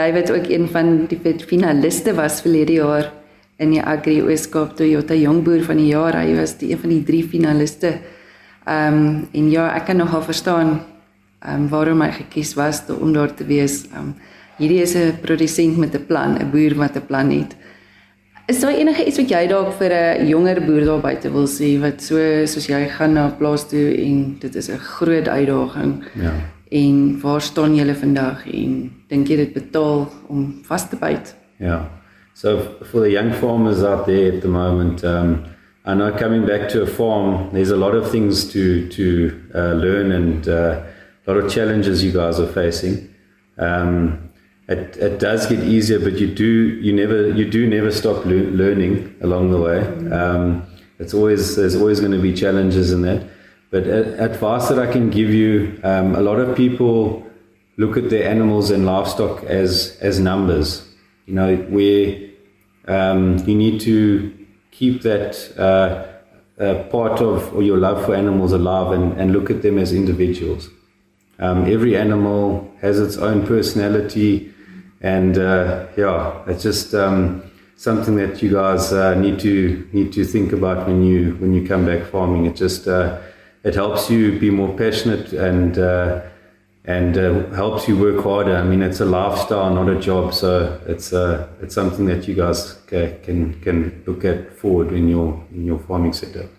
David 0.00 0.32
ook 0.32 0.46
een 0.48 0.68
van 0.68 1.06
die 1.06 1.20
finaliste 1.46 2.14
was 2.14 2.40
verlede 2.40 2.72
jaar 2.72 3.10
in 3.60 3.74
die 3.74 3.82
Agri 3.82 4.22
Ooskaap 4.22 4.72
Toyota 4.76 5.14
Jongboer 5.14 5.64
van 5.66 5.76
die 5.76 5.90
jaar. 5.90 6.16
Hy 6.16 6.32
was 6.38 6.54
die 6.60 6.70
een 6.72 6.80
van 6.80 6.94
die 6.94 7.02
drie 7.04 7.22
finaliste. 7.28 7.98
Ehm 8.64 8.96
um, 8.96 9.28
en 9.36 9.50
ja, 9.52 9.66
ek 9.76 9.90
kan 9.90 10.00
nogal 10.00 10.22
verstaan 10.24 10.78
ehm 10.78 11.66
um, 11.66 11.68
waarom 11.68 12.00
hy 12.00 12.10
gekies 12.16 12.54
was 12.56 12.80
om 12.96 13.12
daar 13.12 13.34
te 13.34 13.44
wees. 13.44 13.82
Ehm 13.90 14.12
um, 14.12 14.14
hierdie 14.60 14.80
is 14.82 14.94
'n 14.96 15.20
produsent 15.20 15.76
met 15.76 15.94
'n 15.94 16.06
plan, 16.06 16.38
'n 16.38 16.50
boer 16.50 16.74
wat 16.76 16.96
'n 16.96 17.06
plan 17.06 17.30
het. 17.30 17.56
Is 18.46 18.60
daar 18.60 18.72
enige 18.72 19.04
iets 19.04 19.18
wat 19.18 19.28
jy 19.28 19.46
dalk 19.46 19.72
vir 19.72 19.92
'n 19.92 20.26
jonger 20.26 20.64
boer 20.64 20.84
daar 20.84 21.00
buite 21.00 21.32
wil 21.32 21.48
sê 21.48 21.80
wat 21.80 22.02
so 22.02 22.16
soos 22.46 22.66
jy 22.66 22.88
gaan 22.88 23.12
na 23.12 23.26
'n 23.26 23.36
plaas 23.36 23.68
toe 23.68 23.96
en 23.96 24.36
dit 24.40 24.54
is 24.54 24.68
'n 24.68 24.78
groot 24.78 25.28
uitdaging. 25.28 26.04
Ja. 26.14 26.32
En 26.70 27.18
waar 27.20 27.40
staan 27.42 27.74
julle 27.74 27.94
vandag 27.98 28.44
en 28.46 28.74
dink 29.10 29.28
jy 29.28 29.36
dit 29.36 29.52
betaal 29.52 30.04
om 30.30 30.44
vas 30.68 30.88
te 30.88 30.96
byt? 31.00 31.34
Ja. 31.58 31.90
So 32.34 32.58
for 32.90 33.02
the 33.02 33.10
young 33.10 33.32
farmers 33.32 33.82
out 33.82 34.06
there 34.06 34.32
at 34.32 34.40
the 34.42 34.48
moment 34.48 35.04
um 35.04 35.38
I 35.84 35.94
know 35.94 36.12
coming 36.12 36.46
back 36.46 36.68
to 36.68 36.82
a 36.82 36.86
farm 36.86 37.50
there's 37.52 37.72
a 37.72 37.76
lot 37.76 37.94
of 37.94 38.10
things 38.10 38.44
to 38.52 38.86
to 38.88 39.32
uh, 39.54 39.74
learn 39.74 40.12
and 40.12 40.46
uh, 40.48 40.82
a 41.26 41.32
lot 41.32 41.44
of 41.44 41.50
challenges 41.50 42.04
you 42.04 42.12
guys 42.12 42.38
are 42.38 42.52
facing. 42.52 43.08
Um 43.58 44.30
it, 44.70 44.96
it 44.98 45.18
does 45.18 45.46
get 45.46 45.58
easier, 45.60 45.98
but 45.98 46.14
you 46.20 46.28
do 46.32 46.78
you 46.80 46.92
never 46.92 47.28
you 47.28 47.50
do 47.50 47.66
never 47.66 47.90
stop 47.90 48.24
le- 48.24 48.50
learning 48.62 49.16
along 49.20 49.50
the 49.50 49.58
way. 49.58 49.80
Um, 50.12 50.62
it's 51.00 51.12
always 51.12 51.56
there's 51.56 51.74
always 51.74 51.98
going 51.98 52.12
to 52.12 52.22
be 52.22 52.32
challenges 52.32 52.92
in 52.92 53.02
that. 53.02 53.20
But 53.70 53.86
advice 53.86 54.68
that 54.68 54.78
I 54.78 54.90
can 54.90 55.10
give 55.10 55.30
you, 55.30 55.80
um, 55.84 56.16
a 56.16 56.20
lot 56.20 56.38
of 56.40 56.56
people 56.56 57.24
look 57.76 57.96
at 57.96 58.10
their 58.10 58.28
animals 58.28 58.70
and 58.70 58.84
livestock 58.84 59.44
as 59.44 59.96
as 60.00 60.18
numbers. 60.18 60.86
You 61.26 61.34
know 61.34 61.56
where 61.56 62.18
um, 62.88 63.38
you 63.46 63.54
need 63.54 63.80
to 63.82 64.36
keep 64.70 65.02
that. 65.02 65.56
Uh, 65.58 66.06
uh, 66.60 66.84
part 66.90 67.20
of 67.22 67.54
or 67.54 67.62
your 67.62 67.78
love 67.78 68.04
for 68.04 68.14
animals 68.14 68.52
alive 68.52 68.92
and, 68.92 69.18
and 69.18 69.32
look 69.32 69.50
at 69.50 69.62
them 69.62 69.78
as 69.78 69.94
individuals. 69.94 70.68
Um, 71.38 71.64
every 71.64 71.96
animal 71.96 72.70
has 72.82 73.00
its 73.00 73.16
own 73.16 73.46
personality, 73.46 74.52
and 75.00 75.38
uh, 75.38 75.86
yeah, 75.96 76.42
it's 76.46 76.62
just 76.62 76.94
um, 76.94 77.50
something 77.76 78.16
that 78.16 78.42
you 78.42 78.52
guys 78.52 78.92
uh, 78.92 79.14
need 79.14 79.40
to 79.40 79.88
need 79.94 80.12
to 80.12 80.24
think 80.24 80.52
about 80.52 80.86
when 80.86 81.02
you 81.02 81.32
when 81.36 81.54
you 81.54 81.66
come 81.66 81.86
back 81.86 82.02
farming. 82.10 82.44
It 82.44 82.56
just 82.56 82.86
uh, 82.86 83.20
it 83.64 83.74
helps 83.74 84.10
you 84.10 84.38
be 84.38 84.50
more 84.50 84.76
passionate 84.76 85.32
and 85.32 85.78
uh, 85.78 86.20
and 86.84 87.18
uh, 87.18 87.50
helps 87.50 87.86
you 87.86 87.96
work 87.96 88.22
harder. 88.24 88.56
I 88.56 88.64
mean, 88.64 88.82
it's 88.82 89.00
a 89.00 89.04
lifestyle, 89.04 89.72
not 89.74 89.88
a 89.88 90.00
job, 90.00 90.32
so 90.32 90.80
it's 90.86 91.12
uh, 91.12 91.48
it's 91.62 91.74
something 91.74 92.06
that 92.06 92.26
you 92.26 92.34
guys 92.34 92.78
can 92.88 93.60
can 93.60 94.02
look 94.06 94.24
at 94.24 94.56
forward 94.56 94.92
in 94.92 95.08
your 95.08 95.44
in 95.54 95.64
your 95.64 95.78
farming 95.78 96.12
setup. 96.12 96.50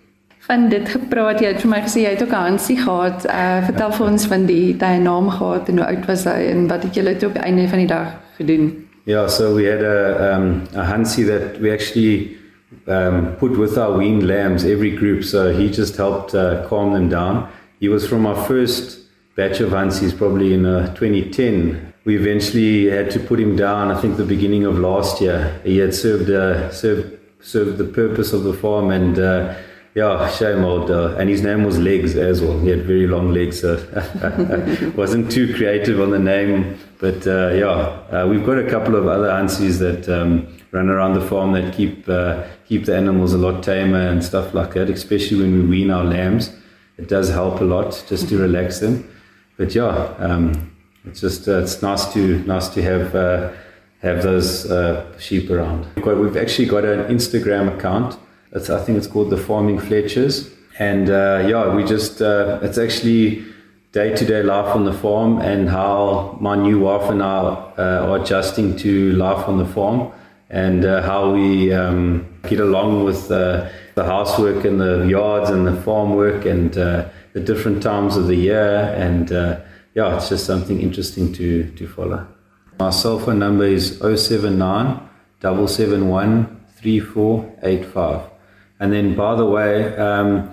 van 0.41 0.69
dit 0.69 0.89
gepraat 0.89 1.39
jy 1.39 1.51
het 1.51 1.61
vir 1.61 1.69
my 1.69 1.79
gesê 1.85 2.01
jy 2.01 2.13
het 2.15 2.23
ook 2.23 2.33
'n 2.33 2.45
Hansie 2.49 2.77
gehad. 2.77 3.25
Uh 3.25 3.65
vertel 3.65 3.91
vir 3.91 4.05
ons 4.07 4.25
van 4.25 4.45
die 4.45 4.77
daai 4.77 4.99
naam 4.99 5.29
gehad 5.29 5.69
en 5.69 5.77
hoe 5.77 5.87
oud 5.87 6.05
was 6.05 6.23
hy 6.23 6.39
en 6.53 6.67
wat 6.67 6.83
het 6.83 6.95
julle 6.95 7.15
toe 7.17 7.29
op 7.29 7.35
die 7.35 7.43
einde 7.43 7.67
van 7.67 7.77
die 7.77 7.87
dag 7.87 8.07
gedoen? 8.37 8.87
Yeah, 9.03 9.27
so 9.27 9.55
we 9.55 9.65
had 9.65 9.81
a, 9.81 10.35
um, 10.35 10.63
a 10.75 10.83
Hansi 10.83 11.23
that 11.25 11.59
we 11.59 11.71
actually 11.71 12.40
um, 12.87 13.35
put 13.37 13.57
with 13.57 13.77
our 13.77 13.97
weaned 13.97 14.27
lambs, 14.27 14.63
every 14.65 14.95
group. 14.95 15.23
So 15.23 15.53
he 15.53 15.69
just 15.69 15.95
helped 15.95 16.33
uh, 16.33 16.67
calm 16.67 16.93
them 16.93 17.09
down. 17.09 17.51
He 17.79 17.89
was 17.89 18.07
from 18.07 18.25
our 18.25 18.45
first 18.45 18.99
batch 19.35 19.59
of 19.59 19.71
Hansis, 19.71 20.15
probably 20.17 20.53
in 20.53 20.65
uh, 20.65 20.93
2010. 20.95 21.93
We 22.03 22.15
eventually 22.15 22.85
had 22.85 23.11
to 23.11 23.19
put 23.19 23.39
him 23.39 23.55
down, 23.55 23.91
I 23.91 24.01
think, 24.01 24.17
the 24.17 24.25
beginning 24.25 24.65
of 24.65 24.79
last 24.79 25.21
year. 25.21 25.59
He 25.63 25.77
had 25.77 25.93
served, 25.93 26.29
uh, 26.29 26.71
served, 26.71 27.19
served 27.41 27.77
the 27.77 27.85
purpose 27.85 28.33
of 28.33 28.43
the 28.43 28.53
farm 28.53 28.91
and 28.91 29.19
uh, 29.19 29.55
yeah, 29.93 30.29
shame 30.29 30.63
old. 30.63 30.89
Uh, 30.89 31.15
and 31.17 31.29
his 31.29 31.41
name 31.41 31.63
was 31.63 31.77
Legs 31.77 32.15
as 32.15 32.41
well. 32.41 32.57
He 32.59 32.69
had 32.69 32.85
very 32.85 33.07
long 33.07 33.33
legs, 33.33 33.59
so 33.59 33.75
wasn't 34.95 35.31
too 35.31 35.53
creative 35.53 35.99
on 35.99 36.11
the 36.11 36.19
name. 36.19 36.79
But 36.99 37.27
uh, 37.27 37.49
yeah, 37.49 37.67
uh, 37.69 38.27
we've 38.29 38.45
got 38.45 38.57
a 38.57 38.69
couple 38.69 38.95
of 38.95 39.07
other 39.07 39.29
aunties 39.29 39.79
that 39.79 40.07
um, 40.07 40.47
run 40.71 40.89
around 40.89 41.13
the 41.13 41.21
farm 41.21 41.51
that 41.53 41.73
keep 41.73 42.07
uh, 42.07 42.43
keep 42.67 42.85
the 42.85 42.95
animals 42.95 43.33
a 43.33 43.37
lot 43.37 43.63
tamer 43.63 44.07
and 44.07 44.23
stuff 44.23 44.53
like 44.53 44.73
that. 44.73 44.89
Especially 44.89 45.39
when 45.41 45.53
we 45.53 45.65
wean 45.65 45.91
our 45.91 46.03
lambs, 46.03 46.53
it 46.97 47.07
does 47.07 47.29
help 47.29 47.61
a 47.61 47.63
lot 47.63 48.03
just 48.07 48.29
to 48.29 48.37
relax 48.37 48.79
them. 48.79 49.09
But 49.57 49.75
yeah, 49.75 50.13
um, 50.17 50.75
it's 51.05 51.21
just 51.21 51.47
uh, 51.47 51.59
it's 51.59 51.81
nice 51.81 52.11
to 52.13 52.39
nice 52.45 52.69
to 52.69 52.81
have. 52.81 53.15
Uh, 53.15 53.51
have 54.01 54.23
those 54.23 54.65
sheep 55.19 55.47
around. 55.51 55.85
We've 55.95 56.35
actually 56.35 56.65
got 56.65 56.85
an 56.85 57.15
Instagram 57.15 57.71
account 57.77 58.17
it's, 58.53 58.69
I 58.69 58.83
think 58.83 58.97
it's 58.97 59.07
called 59.07 59.29
the 59.29 59.37
Farming 59.37 59.79
Fletchers. 59.79 60.51
And 60.79 61.09
uh, 61.09 61.45
yeah, 61.47 61.73
we 61.73 61.83
just, 61.83 62.21
uh, 62.21 62.59
it's 62.61 62.77
actually 62.77 63.45
day 63.91 64.15
to 64.15 64.25
day 64.25 64.43
life 64.43 64.75
on 64.75 64.85
the 64.85 64.93
farm 64.93 65.39
and 65.39 65.69
how 65.69 66.37
my 66.39 66.55
new 66.55 66.79
wife 66.79 67.09
and 67.09 67.21
I 67.21 67.27
uh, 67.27 68.07
are 68.07 68.21
adjusting 68.21 68.77
to 68.77 69.11
life 69.13 69.47
on 69.47 69.57
the 69.57 69.65
farm 69.65 70.11
and 70.51 70.83
uh, 70.85 71.01
how 71.01 71.31
we 71.31 71.73
um, 71.73 72.27
get 72.43 72.59
along 72.59 73.05
with 73.05 73.31
uh, 73.31 73.69
the 73.95 74.03
housework 74.03 74.65
and 74.65 74.79
the 74.79 75.07
yards 75.07 75.49
and 75.49 75.65
the 75.65 75.81
farm 75.81 76.13
work 76.13 76.45
and 76.45 76.77
uh, 76.77 77.07
the 77.33 77.39
different 77.39 77.81
times 77.81 78.17
of 78.17 78.27
the 78.27 78.35
year. 78.35 78.93
And 78.95 79.31
yeah, 79.93 80.15
it's 80.15 80.29
just 80.29 80.45
something 80.45 80.79
interesting 80.79 81.33
to, 81.33 81.69
to 81.71 81.87
follow. 81.87 82.27
My 82.79 82.89
cell 82.89 83.19
phone 83.19 83.39
number 83.39 83.65
is 83.65 83.97
079 83.99 85.09
771 85.41 86.61
3485. 86.75 88.29
And 88.79 88.91
then, 88.91 89.15
by 89.15 89.35
the 89.35 89.45
way, 89.45 89.95
um, 89.97 90.51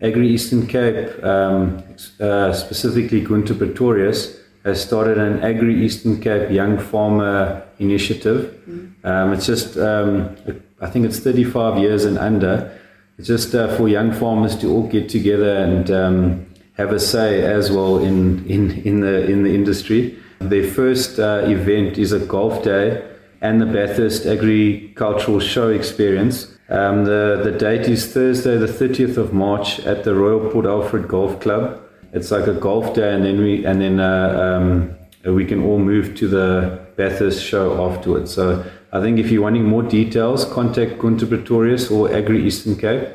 Agri 0.00 0.28
Eastern 0.28 0.66
Cape, 0.66 1.22
um, 1.24 1.82
uh, 2.20 2.52
specifically 2.52 3.20
Gunter 3.20 3.54
Pretorius, 3.54 4.36
has 4.68 4.82
started 4.82 5.18
an 5.18 5.40
Agri 5.40 5.84
Eastern 5.84 6.20
Cape 6.20 6.50
Young 6.50 6.78
Farmer 6.78 7.66
Initiative. 7.78 8.54
Mm. 8.68 9.04
Um, 9.04 9.32
it's 9.32 9.46
just, 9.46 9.76
um, 9.76 10.36
I 10.80 10.88
think 10.88 11.06
it's 11.06 11.18
35 11.18 11.78
years 11.78 12.04
and 12.04 12.18
under. 12.18 12.78
It's 13.18 13.26
just 13.26 13.54
uh, 13.54 13.74
for 13.76 13.88
young 13.88 14.12
farmers 14.12 14.56
to 14.58 14.70
all 14.70 14.86
get 14.86 15.08
together 15.08 15.56
and 15.56 15.90
um, 15.90 16.46
have 16.74 16.92
a 16.92 17.00
say 17.00 17.42
as 17.42 17.70
well 17.70 17.98
in, 17.98 18.46
in, 18.46 18.70
in, 18.82 19.00
the, 19.00 19.28
in 19.28 19.42
the 19.42 19.54
industry. 19.54 20.16
Their 20.38 20.70
first 20.70 21.18
uh, 21.18 21.42
event 21.46 21.98
is 21.98 22.12
a 22.12 22.20
golf 22.20 22.62
day 22.62 23.04
and 23.40 23.60
the 23.60 23.66
Bathurst 23.66 24.26
Agricultural 24.26 25.40
Show 25.40 25.68
experience. 25.68 26.56
Um, 26.68 27.04
the, 27.04 27.40
the 27.42 27.52
date 27.52 27.88
is 27.88 28.12
Thursday, 28.12 28.56
the 28.56 28.66
30th 28.66 29.16
of 29.16 29.32
March 29.32 29.80
at 29.80 30.04
the 30.04 30.14
Royal 30.14 30.50
Port 30.50 30.66
Alfred 30.66 31.08
Golf 31.08 31.40
Club. 31.40 31.82
It's 32.12 32.30
like 32.30 32.46
a 32.46 32.54
golf 32.54 32.94
day, 32.94 33.14
and 33.14 33.24
then 33.24 33.38
we 33.38 33.64
and 33.66 33.80
then 33.80 34.00
uh, 34.00 34.58
um, 34.60 35.34
we 35.34 35.44
can 35.44 35.62
all 35.62 35.78
move 35.78 36.14
to 36.16 36.28
the 36.28 36.78
Bathurst 36.96 37.42
show 37.42 37.84
afterwards. 37.86 38.32
So 38.32 38.64
I 38.92 39.00
think 39.00 39.18
if 39.18 39.30
you're 39.30 39.42
wanting 39.42 39.64
more 39.64 39.82
details, 39.82 40.44
contact 40.44 40.98
Gunter 40.98 41.26
Pretorius 41.26 41.90
or 41.90 42.12
Agri 42.12 42.46
Eastern 42.46 42.76
Cape, 42.76 43.08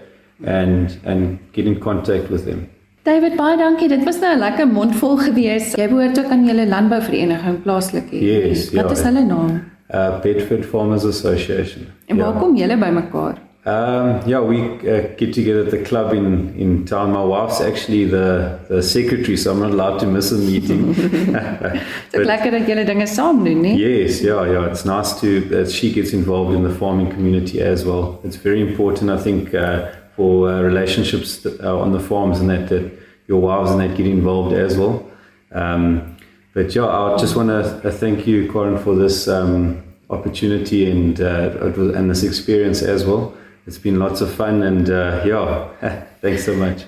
and 0.43 1.00
and 1.05 1.39
get 1.53 1.65
in 1.65 1.79
contact 1.79 2.29
with 2.29 2.45
them. 2.45 2.69
David, 3.03 3.35
baie 3.35 3.57
dankie. 3.57 3.88
Dit 3.88 4.05
was 4.05 4.19
nou 4.19 4.33
'n 4.33 4.39
lekker 4.39 4.67
mondvol 4.67 5.17
gewees. 5.17 5.73
Jy 5.75 5.88
behoort 5.88 6.19
ook 6.19 6.31
aan 6.31 6.45
julle 6.45 6.67
landbouvereniging 6.67 7.62
plaaslik 7.63 8.09
hier. 8.09 8.47
Yes, 8.47 8.71
Wat 8.71 8.85
ja, 8.85 8.91
is 8.91 9.01
hulle 9.03 9.25
naam? 9.25 9.63
Uh, 9.93 10.21
Bedford 10.21 10.65
Farmers 10.65 11.05
Association. 11.05 11.85
En 12.07 12.17
waar 12.17 12.33
ja. 12.33 12.39
kom 12.39 12.55
julle 12.55 12.77
bymekaar? 12.77 13.38
Um, 13.65 14.27
yeah, 14.27 14.41
we 14.41 14.60
uh, 14.89 15.08
get 15.15 15.34
together 15.34 15.63
at 15.63 15.72
the 15.72 15.82
club 15.86 16.12
in, 16.12 16.53
in 16.60 16.86
town. 16.86 17.13
My 17.13 17.24
wife's 17.24 17.62
actually 17.62 18.03
the, 18.03 18.60
the 18.67 18.84
secretary, 18.84 19.38
so 19.38 19.53
I'm 19.53 19.60
not 19.60 19.72
allowed 19.72 20.00
to 20.00 20.05
miss 20.05 20.34
a 20.34 20.38
meeting. 20.38 20.93
It's 22.13 22.27
lekker 22.27 22.51
dat 22.51 22.67
julle 22.67 22.84
dinge 22.86 23.08
saam 23.08 23.46
doen, 23.46 23.62
nie? 23.62 23.77
Yes, 23.77 24.22
yeah, 24.22 24.43
yeah. 24.46 24.70
It's 24.70 24.84
nice 24.84 25.20
to 25.22 25.39
that 25.51 25.72
she 25.72 25.93
gets 25.93 26.12
involved 26.12 26.53
in 26.53 26.63
the 26.63 26.75
farming 26.75 27.10
community 27.12 27.62
as 27.62 27.86
well. 27.86 28.20
It's 28.25 28.36
very 28.36 28.60
important, 28.60 29.10
I 29.10 29.17
think, 29.17 29.53
uh, 29.53 29.93
for 30.17 30.50
uh, 30.50 30.62
relationships 30.62 31.38
that, 31.43 31.62
uh, 31.62 31.79
on 31.79 31.93
the 31.93 32.01
farms 32.01 32.41
and 32.41 32.50
that, 32.50 32.67
that 32.67 32.91
your 33.27 33.39
wives 33.39 33.72
and 33.72 33.79
that 33.79 33.96
get 33.96 34.08
involved 34.08 34.53
as 34.53 34.77
well. 34.77 35.05
Um, 35.53 36.17
but 36.53 36.75
yeah, 36.75 36.86
I 36.86 37.15
just 37.17 37.38
want 37.38 37.48
to 37.48 37.91
thank 37.91 38.27
you, 38.27 38.51
Corin, 38.51 38.77
for 38.77 38.93
this 38.93 39.27
um, 39.29 39.82
opportunity 40.10 40.91
and 40.91 41.20
uh, 41.22 41.72
and 41.96 42.10
this 42.10 42.24
experience 42.24 42.82
as 42.82 43.05
well. 43.05 43.34
It's 43.65 43.79
been 43.79 43.98
lots 43.98 44.22
of 44.22 44.29
fun 44.36 44.62
and 44.62 44.89
uh, 44.89 45.24
yeah, 45.25 45.70
thanks 46.22 46.43
so 46.43 46.53
much. 46.55 46.86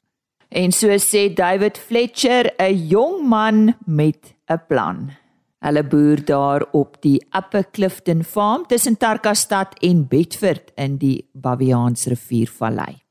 En 0.49 0.71
so 0.71 0.87
sê 0.97 1.33
David 1.33 1.77
Fletcher, 1.77 2.51
'n 2.59 2.87
jong 2.87 3.27
man 3.27 3.75
met 3.85 4.35
'n 4.47 4.59
plan. 4.67 5.11
Hulle 5.59 5.83
boer 5.83 6.19
daar 6.25 6.65
op 6.71 7.01
die 7.01 7.25
Upper 7.31 7.65
Clifton 7.71 8.23
Farm 8.23 8.65
tussen 8.67 8.97
Tarkastad 8.97 9.79
en 9.81 10.07
Bedford 10.07 10.71
in 10.75 10.97
die 10.97 11.25
Baviaansriviervallei. 11.33 13.05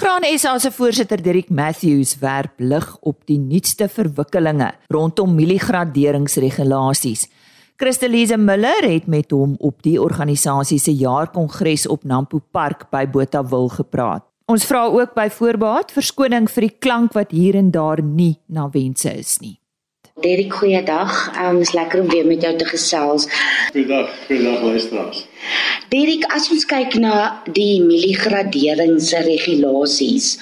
Graan 0.00 0.24
SA 0.38 0.54
se 0.58 0.70
voorsitter 0.72 1.20
Dirk 1.20 1.50
Matthews 1.52 2.14
werp 2.22 2.62
lig 2.64 2.86
op 3.04 3.18
die 3.28 3.36
nuutste 3.36 3.84
verwikkelinge 3.84 4.70
rondom 4.88 5.34
mieliegraderingsregulasies. 5.36 7.26
Christelise 7.76 8.38
Miller 8.40 8.86
het 8.86 9.10
met 9.12 9.34
hom 9.36 9.58
op 9.58 9.82
die 9.84 9.98
organisasie 10.00 10.78
se 10.80 10.94
jaarkongres 10.96 11.84
op 11.84 12.08
Nampo 12.08 12.40
Park 12.40 12.86
by 12.88 13.04
Botawil 13.12 13.68
gepraat. 13.76 14.24
Ons 14.48 14.64
vra 14.64 14.86
ook 14.88 15.12
by 15.12 15.28
voorbaat 15.36 15.92
verskoning 15.92 16.48
vir 16.48 16.70
die 16.70 16.76
klank 16.80 17.12
wat 17.12 17.36
hier 17.36 17.60
en 17.60 17.68
daar 17.68 18.00
nie 18.00 18.38
na 18.48 18.70
wense 18.72 19.12
is 19.12 19.36
nie. 19.44 19.58
Derek, 20.20 20.52
goeiedag. 20.54 21.32
Ehm 21.34 21.54
um, 21.54 21.60
is 21.60 21.72
lekker 21.72 22.00
om 22.00 22.08
weer 22.08 22.26
met 22.26 22.42
jou 22.42 22.56
te 22.56 22.64
gesels. 22.64 23.28
Goeiedag, 23.72 24.10
goeiedag 24.26 24.62
luisteraars. 24.62 25.26
Derek, 25.88 26.24
as 26.34 26.50
ons 26.52 26.66
kyk 26.68 26.94
na 27.00 27.42
die 27.56 27.82
mieliegraderingregulasies, 27.82 30.38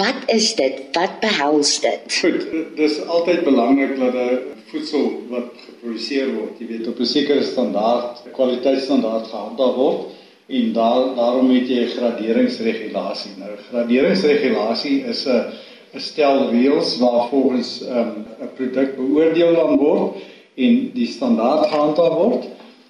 wat 0.00 0.16
is 0.32 0.54
dit? 0.58 0.74
Wat 0.96 1.20
behels 1.20 1.80
dit? 1.84 2.18
Goed, 2.20 2.46
dis 2.76 3.00
altyd 3.04 3.44
belangrik 3.44 3.98
dat 4.00 4.14
'n 4.14 4.38
voedsel 4.70 5.22
wat 5.28 5.52
geproduseer 5.66 6.34
word, 6.34 6.58
jy 6.58 6.66
weet 6.66 6.86
op 6.88 7.00
'n 7.00 7.06
sekere 7.06 7.42
standaard, 7.42 8.22
kwaliteitsstandaard 8.32 9.26
gehandhaaf 9.26 9.74
word 9.74 10.00
en 10.48 10.72
daar 10.72 11.14
daarom 11.14 11.50
het 11.50 11.68
jy 11.68 11.80
'n 11.84 11.88
graderingsregulasie. 11.96 13.30
Nou, 13.38 13.50
graderingsregulasie 13.70 15.04
is 15.04 15.26
'n 15.26 15.44
stel 16.00 16.50
reëls 16.50 16.98
waarvolgens 16.98 17.82
ehm, 17.84 18.08
'n 18.08 18.42
um, 18.42 18.50
produk 18.54 18.96
beoordeel 18.96 19.54
kan 19.54 19.76
word 19.76 20.16
en 20.54 20.90
die 20.94 21.06
standaard 21.06 21.66
gehandhaaf 21.66 22.14
word. 22.14 22.44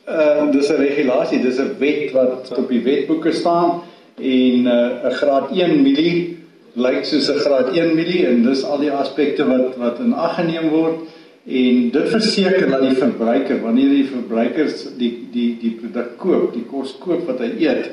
Ehm 0.06 0.46
uh, 0.46 0.52
dis 0.52 0.70
'n 0.70 0.80
regulasie, 0.80 1.42
dis 1.42 1.58
'n 1.58 1.76
wet 1.78 2.12
wat 2.12 2.52
op 2.58 2.68
die 2.68 2.82
wetboeke 2.82 3.32
staan 3.32 3.82
en 4.18 4.62
'n 4.62 4.66
uh, 4.66 5.10
graad 5.10 5.50
1 5.50 5.82
milie 5.82 6.38
lyk 6.75 7.04
soos 7.04 7.28
'n 7.28 7.38
graad 7.38 7.76
1 7.76 7.94
milie 7.94 8.26
en 8.26 8.42
dis 8.42 8.64
al 8.64 8.78
die 8.78 8.92
aspekte 8.92 9.46
wat 9.48 9.76
wat 9.76 9.98
in 9.98 10.12
ag 10.12 10.34
geneem 10.34 10.68
word 10.68 10.98
en 11.46 11.90
dit 11.90 12.08
verseker 12.08 12.70
dat 12.70 12.82
die 12.82 12.96
verbruiker 12.98 13.60
wanneer 13.62 13.88
die 13.88 14.08
verbruikers 14.10 14.87
die 14.98 15.12
die 15.33 15.57
die 15.61 15.74
produk 15.81 16.16
koop, 16.18 16.52
die 16.54 16.64
kos 16.64 16.96
koop 16.98 17.26
wat 17.26 17.38
hy 17.38 17.52
eet, 17.62 17.90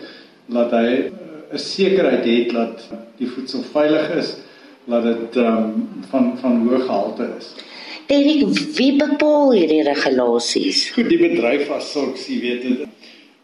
dat 0.47 0.71
hy 0.71 1.11
'n 1.53 1.57
sekerheid 1.57 2.25
het 2.25 2.53
dat 2.53 2.89
die 3.17 3.29
voedsel 3.29 3.61
veilig 3.73 4.09
is 4.17 4.35
dat 4.85 5.03
dit 5.03 5.35
um, 5.35 5.87
van 6.11 6.33
van 6.41 6.67
hoë 6.67 6.81
gehalte 6.85 7.29
is. 7.37 7.53
Erik, 8.11 8.59
wie 8.77 8.91
bepaal 8.99 9.53
hierdie 9.55 9.83
regulasies? 9.87 10.89
Goed, 10.95 11.09
die 11.09 11.21
bedryf 11.21 11.69
as 11.71 11.91
sulks, 11.91 12.27
jy 12.27 12.39
weet 12.43 12.65
dit 12.67 12.87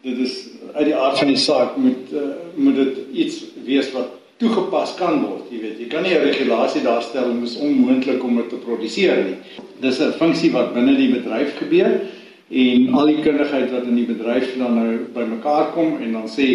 dit 0.01 0.19
is 0.23 0.35
uit 0.73 0.85
die 0.87 0.95
aard 0.95 1.17
van 1.19 1.27
die 1.27 1.39
saak 1.39 1.75
moet 1.77 2.11
uh, 2.15 2.29
moet 2.55 2.75
dit 2.75 2.99
iets 3.25 3.43
wees 3.65 3.89
wat 3.91 4.15
toegepas 4.39 4.93
kan 4.95 5.17
word, 5.25 5.49
jy 5.51 5.59
weet. 5.63 5.79
Jy 5.83 5.87
kan 5.91 6.03
nie 6.03 6.15
'n 6.15 6.23
regulasie 6.23 6.81
daarstel 6.81 7.31
om 7.31 7.43
is 7.43 7.57
onmoontlik 7.59 8.23
om 8.23 8.35
dit 8.35 8.49
te 8.49 8.55
produseer 8.55 9.23
nie. 9.23 9.35
Dis 9.81 9.99
'n 9.99 10.15
funksie 10.19 10.51
wat 10.51 10.73
binne 10.73 10.95
die 10.95 11.11
bedryf 11.11 11.57
gebeur 11.57 11.99
en 12.49 12.93
al 12.93 13.05
die 13.05 13.21
kundigheid 13.21 13.71
wat 13.71 13.83
in 13.83 13.95
die 13.95 14.07
bedryf 14.07 14.57
dan 14.57 14.75
nou 14.75 14.97
bymekaar 15.13 15.71
kom 15.73 15.99
en 16.01 16.11
dan 16.11 16.27
sê 16.27 16.47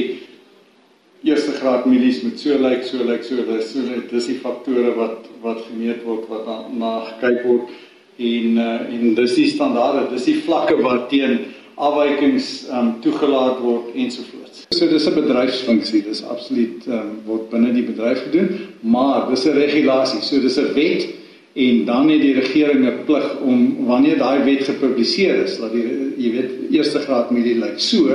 eerste 1.25 1.53
graad 1.57 1.87
milies 1.89 2.23
moet 2.23 2.41
so 2.41 2.59
lyk, 2.61 2.85
so 2.85 3.05
lyk, 3.05 3.25
so 3.25 3.41
lyk, 3.49 3.65
so 3.65 3.81
lyk. 3.81 4.09
Dis 4.13 4.29
die 4.29 4.39
faktore 4.43 4.93
wat 4.99 5.31
wat 5.45 5.65
gemeet 5.69 6.05
word, 6.05 6.29
wat 6.29 6.47
na, 6.49 6.61
na 6.73 6.93
gekyk 7.09 7.43
word 7.49 7.73
en 8.17 8.59
uh, 8.61 8.93
en 8.95 9.15
dis 9.17 9.35
die 9.37 9.49
standaarde, 9.51 10.07
dis 10.13 10.29
die 10.31 10.39
vlakke 10.45 10.77
waarteen 10.85 11.41
afwykings 11.75 12.69
um, 12.71 12.95
toegelaat 13.03 13.59
word 13.65 13.97
ensovoorts. 13.99 14.63
So 14.71 14.87
dis 14.89 15.09
'n 15.09 15.17
bedryfsfunksie, 15.17 16.05
dis 16.07 16.23
absoluut 16.23 16.87
um, 16.87 17.19
word 17.27 17.51
binne 17.51 17.73
die 17.75 17.87
bedryf 17.89 18.23
gedoen, 18.29 18.55
maar 18.81 19.29
dis 19.31 19.45
'n 19.47 19.59
regulasie, 19.59 20.23
so 20.23 20.41
dis 20.41 20.59
'n 20.59 20.73
wet 20.75 21.09
en 21.55 21.85
dan 21.85 22.09
het 22.11 22.21
die 22.21 22.35
regering 22.35 22.87
'n 22.87 23.05
plig 23.07 23.41
om 23.41 23.87
wanneer 23.87 24.19
daai 24.19 24.45
wet 24.45 24.65
gepubliseer 24.65 25.45
is, 25.45 25.59
dat 25.59 25.73
die 25.73 26.15
jy 26.17 26.31
weet 26.33 26.51
eerste 26.71 26.99
graad 26.99 27.31
milie 27.31 27.59
lyk 27.59 27.81
so 27.81 28.09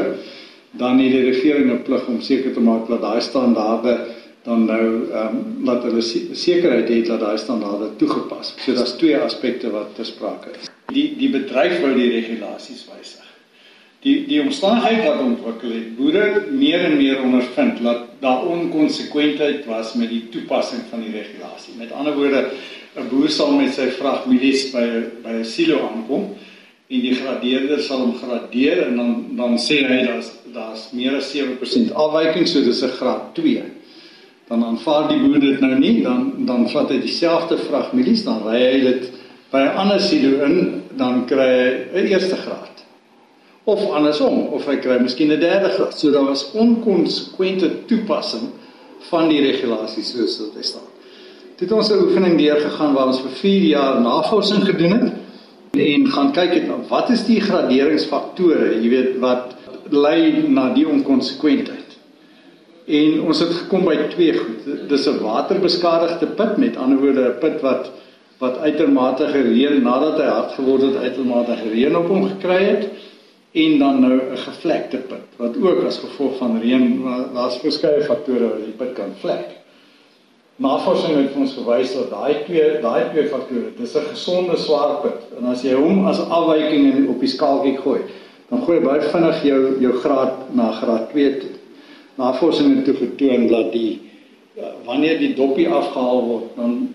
dan 0.71 0.99
het 0.99 1.11
die 1.11 1.23
regering 1.31 1.71
'n 1.71 1.83
plig 1.83 2.07
om 2.07 2.21
seker 2.21 2.53
te 2.53 2.59
maak 2.59 2.87
dat 2.87 3.01
daai 3.01 3.21
standaarde 3.21 3.97
dan 4.43 4.65
nou 4.65 5.11
ehm 5.11 5.35
um, 5.35 5.65
laat 5.67 5.83
hulle 5.83 6.01
sekerheid 6.31 6.89
het 6.89 7.05
dat 7.05 7.19
daai 7.19 7.37
standaarde 7.37 7.95
toegepas 7.95 8.53
word. 8.53 8.63
So 8.65 8.73
daar's 8.73 8.97
twee 8.97 9.17
aspekte 9.17 9.71
wat 9.71 9.95
ter 9.95 10.05
sprake 10.05 10.53
is. 10.59 10.69
Die 10.93 11.15
die 11.17 11.29
bedryf 11.29 11.81
wou 11.81 11.93
die 11.93 12.09
regulasies 12.09 12.85
wysig. 12.87 13.25
Die 14.05 14.25
die 14.27 14.41
omstandigheid 14.41 15.03
wat 15.05 15.19
ontwikkel 15.19 15.73
het, 15.75 15.95
boere 15.97 16.45
meer 16.51 16.85
en 16.87 16.97
meer 16.97 17.21
ondervind 17.23 17.81
dat 17.83 18.05
daar 18.23 18.45
onkonsekwentheid 18.45 19.65
was 19.65 19.93
met 19.93 20.09
die 20.09 20.29
toepassing 20.29 20.81
van 20.89 21.03
die 21.03 21.11
regulasie. 21.11 21.75
Met 21.77 21.91
ander 21.91 22.15
woorde, 22.15 22.45
'n 22.95 23.09
boer 23.09 23.29
sal 23.29 23.51
met 23.51 23.73
sy 23.73 23.89
vrag 23.99 24.25
mielies 24.25 24.71
by 24.71 24.87
by 25.23 25.33
'n 25.39 25.45
silo 25.45 25.89
aankom 25.89 26.35
en 26.89 27.01
die 27.01 27.15
gradeerder 27.15 27.81
sal 27.85 27.99
hom 27.99 28.15
gradeer 28.17 28.87
en 28.87 28.95
dan 28.97 29.11
dan 29.37 29.57
sê 29.57 29.83
hy 29.85 30.05
daar's 30.07 30.31
daar's 30.53 30.89
meer 30.91 31.15
as 31.15 31.31
7% 31.33 31.93
afwyking, 31.93 32.47
so 32.47 32.61
dis 32.63 32.81
'n 32.83 32.95
graad 32.99 33.33
2. 33.35 33.63
Dan 34.47 34.63
aanvaar 34.63 35.07
die 35.07 35.19
boer 35.19 35.39
dit 35.39 35.59
nou 35.59 35.75
nie, 35.79 36.03
dan 36.03 36.45
dan 36.45 36.69
vat 36.69 36.89
hy 36.89 36.99
dieselfde 36.99 37.57
vrag 37.57 37.93
mielies, 37.93 38.23
dan 38.23 38.43
ry 38.47 38.59
hy 38.59 38.79
dit 38.81 39.11
by 39.51 39.59
'n 39.59 39.75
ander 39.77 39.99
silo 39.99 40.43
in, 40.45 40.83
dan 40.97 41.25
kry 41.25 41.89
hy 41.93 42.01
'n 42.01 42.07
eerste 42.07 42.35
graad. 42.35 42.85
Of 43.63 43.91
andersom, 43.91 44.47
of 44.53 44.65
hy 44.65 44.77
kry 44.77 44.97
miskien 44.99 45.31
'n 45.31 45.39
derde 45.39 45.69
graad. 45.69 45.99
So 45.99 46.11
daar 46.11 46.25
was 46.25 46.51
onkonsekwente 46.51 47.85
toepassing 47.85 48.49
van 49.09 49.29
die 49.29 49.41
regulasies 49.41 50.11
soos 50.11 50.39
wat 50.39 50.55
hy 50.55 50.63
staan. 50.63 50.89
Dit 51.57 51.71
ons 51.71 51.89
'n 51.91 52.01
oefening 52.01 52.37
deurgegaan 52.37 52.93
waar 52.93 53.07
ons 53.07 53.19
vir 53.19 53.31
4 53.31 53.61
jaar 53.61 54.01
navorsing 54.01 54.63
gedoen 54.65 54.91
het 54.91 55.13
en 55.71 56.07
gaan 56.07 56.31
kyk 56.31 56.53
het 56.53 56.89
wat 56.89 57.09
is 57.09 57.25
die 57.25 57.41
graderingsfaktore, 57.41 58.81
jy 58.81 58.89
weet 58.89 59.19
wat 59.19 59.58
lei 59.91 60.47
na 60.47 60.73
die 60.73 60.87
onkonsekwentheid. 60.87 61.97
En 62.89 63.21
ons 63.21 63.39
het 63.39 63.53
gekom 63.53 63.85
by 63.85 63.95
twee 64.09 64.33
goed. 64.33 64.89
Dis 64.89 65.07
'n 65.07 65.21
waterbeskadigde 65.21 66.27
put, 66.27 66.57
met 66.57 66.77
ander 66.77 66.97
woorde 66.97 67.29
'n 67.29 67.39
put 67.39 67.61
wat 67.61 67.91
wat 68.39 68.57
uitermate 68.57 69.27
gereën 69.27 69.81
nadat 69.83 70.17
hy 70.17 70.27
hard 70.31 70.51
geword 70.55 70.81
het, 70.81 70.95
uitermate 70.95 71.57
gereën 71.59 71.95
op 71.95 72.07
hom 72.07 72.27
gekry 72.29 72.59
het 72.63 72.85
en 73.51 73.79
dan 73.79 73.99
nou 73.99 74.13
'n 74.31 74.37
gevlekte 74.37 74.97
put 74.97 75.27
wat 75.37 75.57
ook 75.61 75.83
as 75.83 75.97
gevolg 75.97 76.37
van 76.37 76.61
reën 76.61 77.03
daar's 77.33 77.57
verskeie 77.57 78.03
faktore 78.03 78.47
wat 78.47 78.65
die 78.65 78.77
put 78.77 78.93
kan 78.93 79.11
vlek. 79.19 79.59
Navorsing 80.55 81.15
het 81.15 81.35
ons 81.35 81.53
gewys 81.53 81.93
dat 81.93 82.09
daai 82.09 82.43
twee 82.45 82.81
daai 82.81 83.09
twee 83.11 83.27
faktore, 83.27 83.71
dis 83.77 83.95
'n 83.95 84.09
gesonde 84.11 84.57
swaar 84.57 85.01
put 85.01 85.21
en 85.37 85.45
as 85.45 85.61
jy 85.61 85.73
hom 85.73 86.05
as 86.05 86.19
afwyking 86.19 87.09
op 87.09 87.19
die 87.19 87.29
skaaltjie 87.29 87.77
gooi, 87.77 88.01
dan 88.49 88.61
gooi 88.65 88.79
baie 88.81 89.01
vinnig 89.01 89.41
jou 89.43 89.61
jou 89.81 89.93
graad 90.03 90.53
na 90.57 90.71
graad 90.71 91.09
2 91.13 91.37
toe. 91.37 91.55
Navorsing 92.19 92.75
het 92.75 92.95
getoon 92.97 93.47
dat 93.47 93.71
die 93.71 93.99
ja, 94.57 94.73
wanneer 94.85 95.19
die 95.19 95.33
dopie 95.37 95.69
afgehaal 95.69 96.23
word, 96.25 96.55
dan 96.55 96.89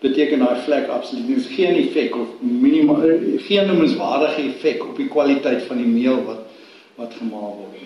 beteken 0.00 0.38
daai 0.38 0.62
vlek 0.64 0.88
absoluut 0.88 1.28
nie 1.28 1.42
geen 1.56 1.76
effek 1.82 2.16
of 2.16 2.28
minimaal 2.40 3.02
geen 3.46 3.66
noemenswaardige 3.66 4.48
effek 4.48 4.84
op 4.84 4.96
die 4.96 5.08
kwaliteit 5.08 5.62
van 5.68 5.82
die 5.82 5.90
meel 5.90 6.24
wat 6.26 6.48
wat 6.96 7.14
gemaal 7.18 7.56
word. 7.58 7.78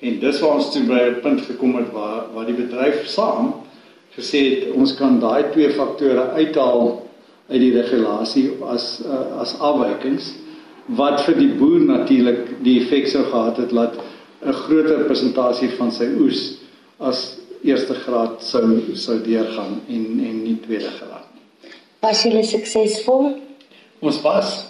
En 0.00 0.18
dis 0.20 0.40
waar 0.40 0.54
ons 0.56 0.70
toe 0.72 0.82
by 0.88 1.00
'n 1.08 1.20
punt 1.20 1.40
gekom 1.40 1.76
het 1.76 1.92
waar 1.92 2.24
waar 2.34 2.46
die 2.46 2.56
bedryf 2.56 3.06
saam 3.06 3.54
gesê 4.16 4.38
het 4.50 4.72
ons 4.72 4.94
kan 4.94 5.18
daai 5.20 5.50
twee 5.52 5.70
faktore 5.70 6.30
uithaal 6.34 7.06
uit 7.48 7.60
die 7.60 7.72
regulasie 7.74 8.50
as 8.66 9.02
uh, 9.06 9.40
as 9.40 9.54
afwykings 9.58 10.34
wat 10.86 11.24
vir 11.26 11.36
die 11.38 11.52
boer 11.58 11.80
natuurlik 11.80 12.56
die 12.64 12.80
effek 12.80 13.06
sou 13.08 13.24
gehad 13.24 13.56
het 13.56 13.70
dat 13.70 14.00
'n 14.42 14.52
groter 14.52 15.04
persentasie 15.04 15.70
van 15.76 15.92
sy 15.92 16.08
oes 16.20 16.58
as 16.98 17.38
eerste 17.62 17.94
graad 17.94 18.42
sou 18.42 18.64
sou 18.94 19.20
deurgaan 19.22 19.80
en 19.88 20.04
en 20.24 20.42
nie 20.42 20.56
tweede 20.64 20.90
graad 20.96 21.26
nie. 21.34 21.72
Was 22.00 22.22
julle 22.22 22.42
suksesvol? 22.44 23.36
Ons 24.00 24.20
was 24.22 24.66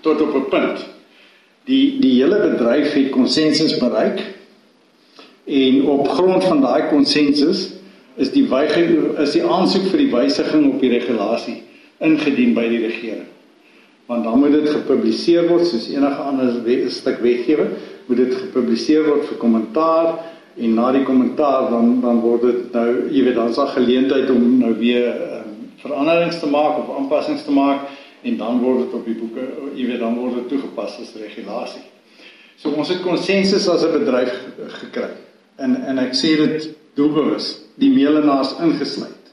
tot 0.00 0.20
op 0.20 0.34
'n 0.34 0.48
punt. 0.48 0.86
Die 1.64 1.98
die 2.00 2.22
hele 2.22 2.38
bedryf 2.50 2.92
het 2.92 3.10
konsensus 3.10 3.78
bereik 3.78 4.22
en 5.44 5.86
op 5.86 6.08
grond 6.08 6.44
van 6.44 6.60
daai 6.60 6.88
konsensus 6.88 7.72
is 8.16 8.30
die 8.30 8.48
weigering 8.48 9.18
is 9.18 9.32
die 9.32 9.44
aansoek 9.44 9.86
vir 9.90 9.98
die 9.98 10.10
wysiging 10.10 10.72
op 10.72 10.80
die 10.80 10.90
regulasie 10.90 11.62
ingedien 11.98 12.54
by 12.54 12.68
die 12.68 12.82
regering. 12.86 13.26
Want 14.06 14.24
dan 14.24 14.38
moet 14.38 14.52
dit 14.52 14.68
gepubliseer 14.68 15.48
word 15.48 15.66
soos 15.66 15.88
enige 15.88 16.22
ander 16.28 16.90
stuk 16.92 17.22
wetgewing, 17.24 17.70
moet 18.06 18.20
dit 18.20 18.34
gepubliseer 18.34 19.06
word 19.08 19.24
vir 19.30 19.38
kommentaar 19.40 20.10
en 20.54 20.74
na 20.74 20.90
die 20.92 21.02
kommentaar 21.02 21.70
dan 21.70 22.00
dan 22.00 22.20
word 22.20 22.44
dit 22.46 22.74
nou 22.76 22.88
jy 23.10 23.24
weet 23.26 23.38
dan's 23.38 23.56
daar 23.58 23.72
geleentheid 23.74 24.30
om 24.30 24.58
nou 24.60 24.74
weer 24.78 25.08
um, 25.08 25.56
veranderings 25.82 26.38
te 26.38 26.50
maak 26.50 26.78
of 26.82 26.92
aanpassings 26.98 27.42
te 27.44 27.54
maak 27.54 27.88
en 28.22 28.36
dan 28.36 28.60
word 28.62 28.84
dit 28.84 28.94
op 28.94 29.08
die 29.08 29.16
boeke 29.18 29.48
jy 29.74 29.88
weet 29.88 30.04
dan 30.04 30.14
word 30.20 30.38
dit 30.42 30.48
toegepas 30.52 31.00
as 31.00 31.16
regulasie. 31.18 31.82
So 32.56 32.70
ons 32.70 32.92
het 32.92 33.02
konsensus 33.02 33.68
as 33.68 33.82
'n 33.84 33.92
bedryf 33.98 34.32
gekry. 34.80 35.10
En 35.56 35.76
en 35.86 35.98
ek 35.98 36.14
sê 36.14 36.36
dit 36.36 36.70
doelbewus, 36.94 37.64
die 37.74 37.90
meelenaars 37.90 38.54
ingesluit. 38.60 39.32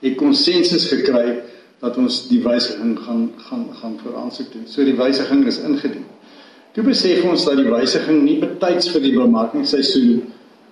Het 0.00 0.16
konsensus 0.16 0.88
gekry 0.88 1.42
dat 1.80 1.96
ons 1.96 2.28
die 2.28 2.40
wysiging 2.42 2.96
gaan 2.98 3.28
gaan 3.48 3.66
gaan 3.80 3.98
vir 4.02 4.16
aansoek 4.16 4.52
doen. 4.52 4.66
So 4.66 4.84
die 4.84 4.96
wysiging 4.98 5.46
is 5.46 5.60
ingedien. 5.62 6.06
Toe 6.74 6.84
besef 6.84 7.24
ons 7.24 7.44
dat 7.44 7.56
die 7.56 7.70
wysiging 7.70 8.22
nie 8.24 8.38
betyds 8.42 8.90
vir 8.94 9.04
die 9.06 9.14
bemarkingsseisoen 9.16 10.26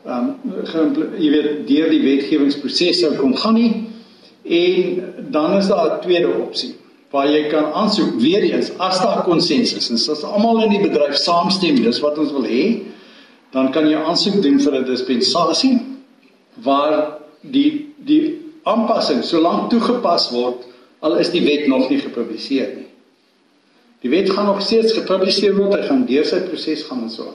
ehm 0.07 0.35
um, 0.47 0.91
jy 1.19 1.31
weet 1.33 1.49
deur 1.67 1.91
die 1.91 2.03
wetgewingsproses 2.05 3.01
sou 3.03 3.13
kon 3.19 3.35
gaan 3.37 3.57
nie 3.59 3.71
en 4.47 5.31
dan 5.35 5.57
is 5.57 5.67
daar 5.67 5.97
'n 5.97 6.03
tweede 6.03 6.29
opsie 6.29 6.75
waar 7.11 7.27
jy 7.27 7.49
kan 7.51 7.73
aansoek 7.73 8.21
weer 8.21 8.43
eens 8.43 8.71
as 8.79 9.01
daar 9.03 9.25
konsensus 9.25 9.91
is 9.91 10.09
as 10.11 10.23
almal 10.23 10.63
in 10.63 10.71
die 10.71 10.83
bedryf 10.89 11.17
saamstem 11.17 11.83
dis 11.83 12.01
wat 12.01 12.19
ons 12.19 12.33
wil 12.33 12.45
hê 12.45 12.83
dan 13.51 13.73
kan 13.73 13.89
jy 13.89 13.99
aansoek 13.99 14.43
doen 14.43 14.61
vir 14.61 14.75
'n 14.79 14.85
dispensasie 14.85 15.81
waar 16.63 17.19
die 17.41 17.95
die 17.99 18.23
aanpassing 18.63 19.25
solank 19.25 19.71
toegepas 19.71 20.31
word 20.31 20.67
al 21.01 21.17
is 21.23 21.31
die 21.31 21.45
wet 21.45 21.67
nog 21.69 21.89
nie 21.91 22.01
gepubliseer 22.01 22.75
nie 22.75 22.91
die 24.05 24.13
wet 24.13 24.31
gaan 24.31 24.47
nog 24.47 24.63
steeds 24.63 24.93
gepubliseer 24.93 25.57
word 25.57 25.81
hy 25.81 25.89
gaan 25.89 26.07
deur 26.07 26.25
sy 26.25 26.43
proses 26.49 26.85
gaan 26.91 27.03
en 27.07 27.11
so 27.11 27.33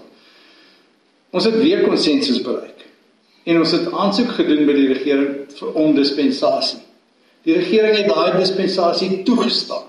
ons 1.32 1.46
het 1.46 1.58
weer 1.62 1.84
konsensus 1.88 2.42
bereik 2.46 2.88
en 3.46 3.58
ons 3.58 3.72
het 3.72 3.92
aansoek 3.92 4.38
gedoen 4.38 4.66
by 4.66 4.78
die 4.78 4.88
regering 4.94 5.36
vir 5.58 5.78
om 5.84 5.96
dispensasie 5.96 6.82
Die 7.42 7.56
regering 7.58 7.96
het 7.98 8.10
daai 8.10 8.38
dispensasie 8.38 9.24
toegestaan. 9.26 9.88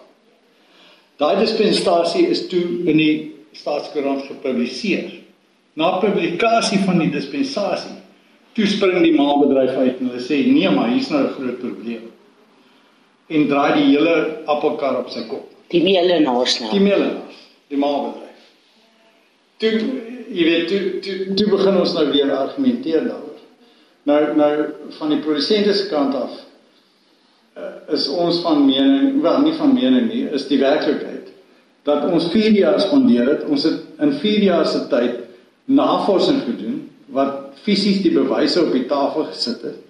Daai 1.21 1.37
dispensasie 1.43 2.25
is 2.33 2.47
toe 2.49 2.63
in 2.89 2.97
die 2.97 3.17
staatskoerant 3.57 4.25
gepubliseer. 4.31 5.11
Na 5.77 5.99
publikasie 6.01 6.81
van 6.87 7.01
die 7.01 7.11
dispensasie, 7.13 7.99
toe 8.57 8.67
spring 8.69 9.05
die 9.05 9.15
maalbedryf 9.17 9.77
uit 9.77 10.01
en 10.01 10.11
hulle 10.11 10.25
sê 10.25 10.41
nee, 10.49 10.69
maar 10.73 10.91
hier's 10.93 11.11
nou 11.13 11.23
'n 11.27 11.35
groot 11.37 11.59
probleem. 11.61 12.09
En 13.27 13.49
draai 13.49 13.73
die 13.79 13.89
hele 13.93 14.15
appelkar 14.51 14.99
op 14.99 15.11
sy 15.13 15.25
kop. 15.29 15.49
Die 15.73 15.83
meelenaars 15.85 16.59
nou. 16.61 16.71
Die 16.75 16.83
meelenaars, 16.83 17.43
die 17.73 17.79
maalbedryf. 17.81 18.49
Toe 19.63 19.73
jy 20.33 20.47
weet, 20.49 20.69
toe 20.69 20.81
toe 21.05 21.35
toe 21.39 21.49
begin 21.53 21.79
ons 21.81 21.95
nou 21.97 22.07
weer 22.11 22.33
argumenteer 22.35 23.07
daaroor. 23.07 23.41
Nou 24.09 24.21
nou 24.37 24.53
van 24.99 25.15
die 25.15 25.21
produsente 25.25 25.75
se 25.77 25.87
kant 25.91 26.17
af 26.19 26.33
uh, 27.57 27.95
is 27.95 28.09
ons 28.09 28.41
van 28.45 28.65
mening, 28.67 29.21
wel 29.23 29.45
nie 29.47 29.55
van 29.59 29.75
mening 29.77 30.09
nie, 30.11 30.25
is 30.35 30.49
die 30.51 30.61
werklikheid 30.61 31.31
dat 31.87 32.05
ons 32.07 32.29
4 32.31 32.55
jaar 32.55 32.79
spandeer 32.81 33.27
het. 33.27 33.47
Ons 33.51 33.65
het 33.67 33.81
in 34.05 34.13
4 34.23 34.45
jaar 34.47 34.67
se 34.71 34.85
tyd 34.91 35.23
navorsing 35.65 36.43
gedoen 36.47 36.79
wat 37.13 37.59
fisies 37.63 38.03
die 38.03 38.13
bewyse 38.15 38.61
op 38.63 38.73
die 38.75 38.87
tafel 38.91 39.27
gesit 39.31 39.63
het 39.67 39.81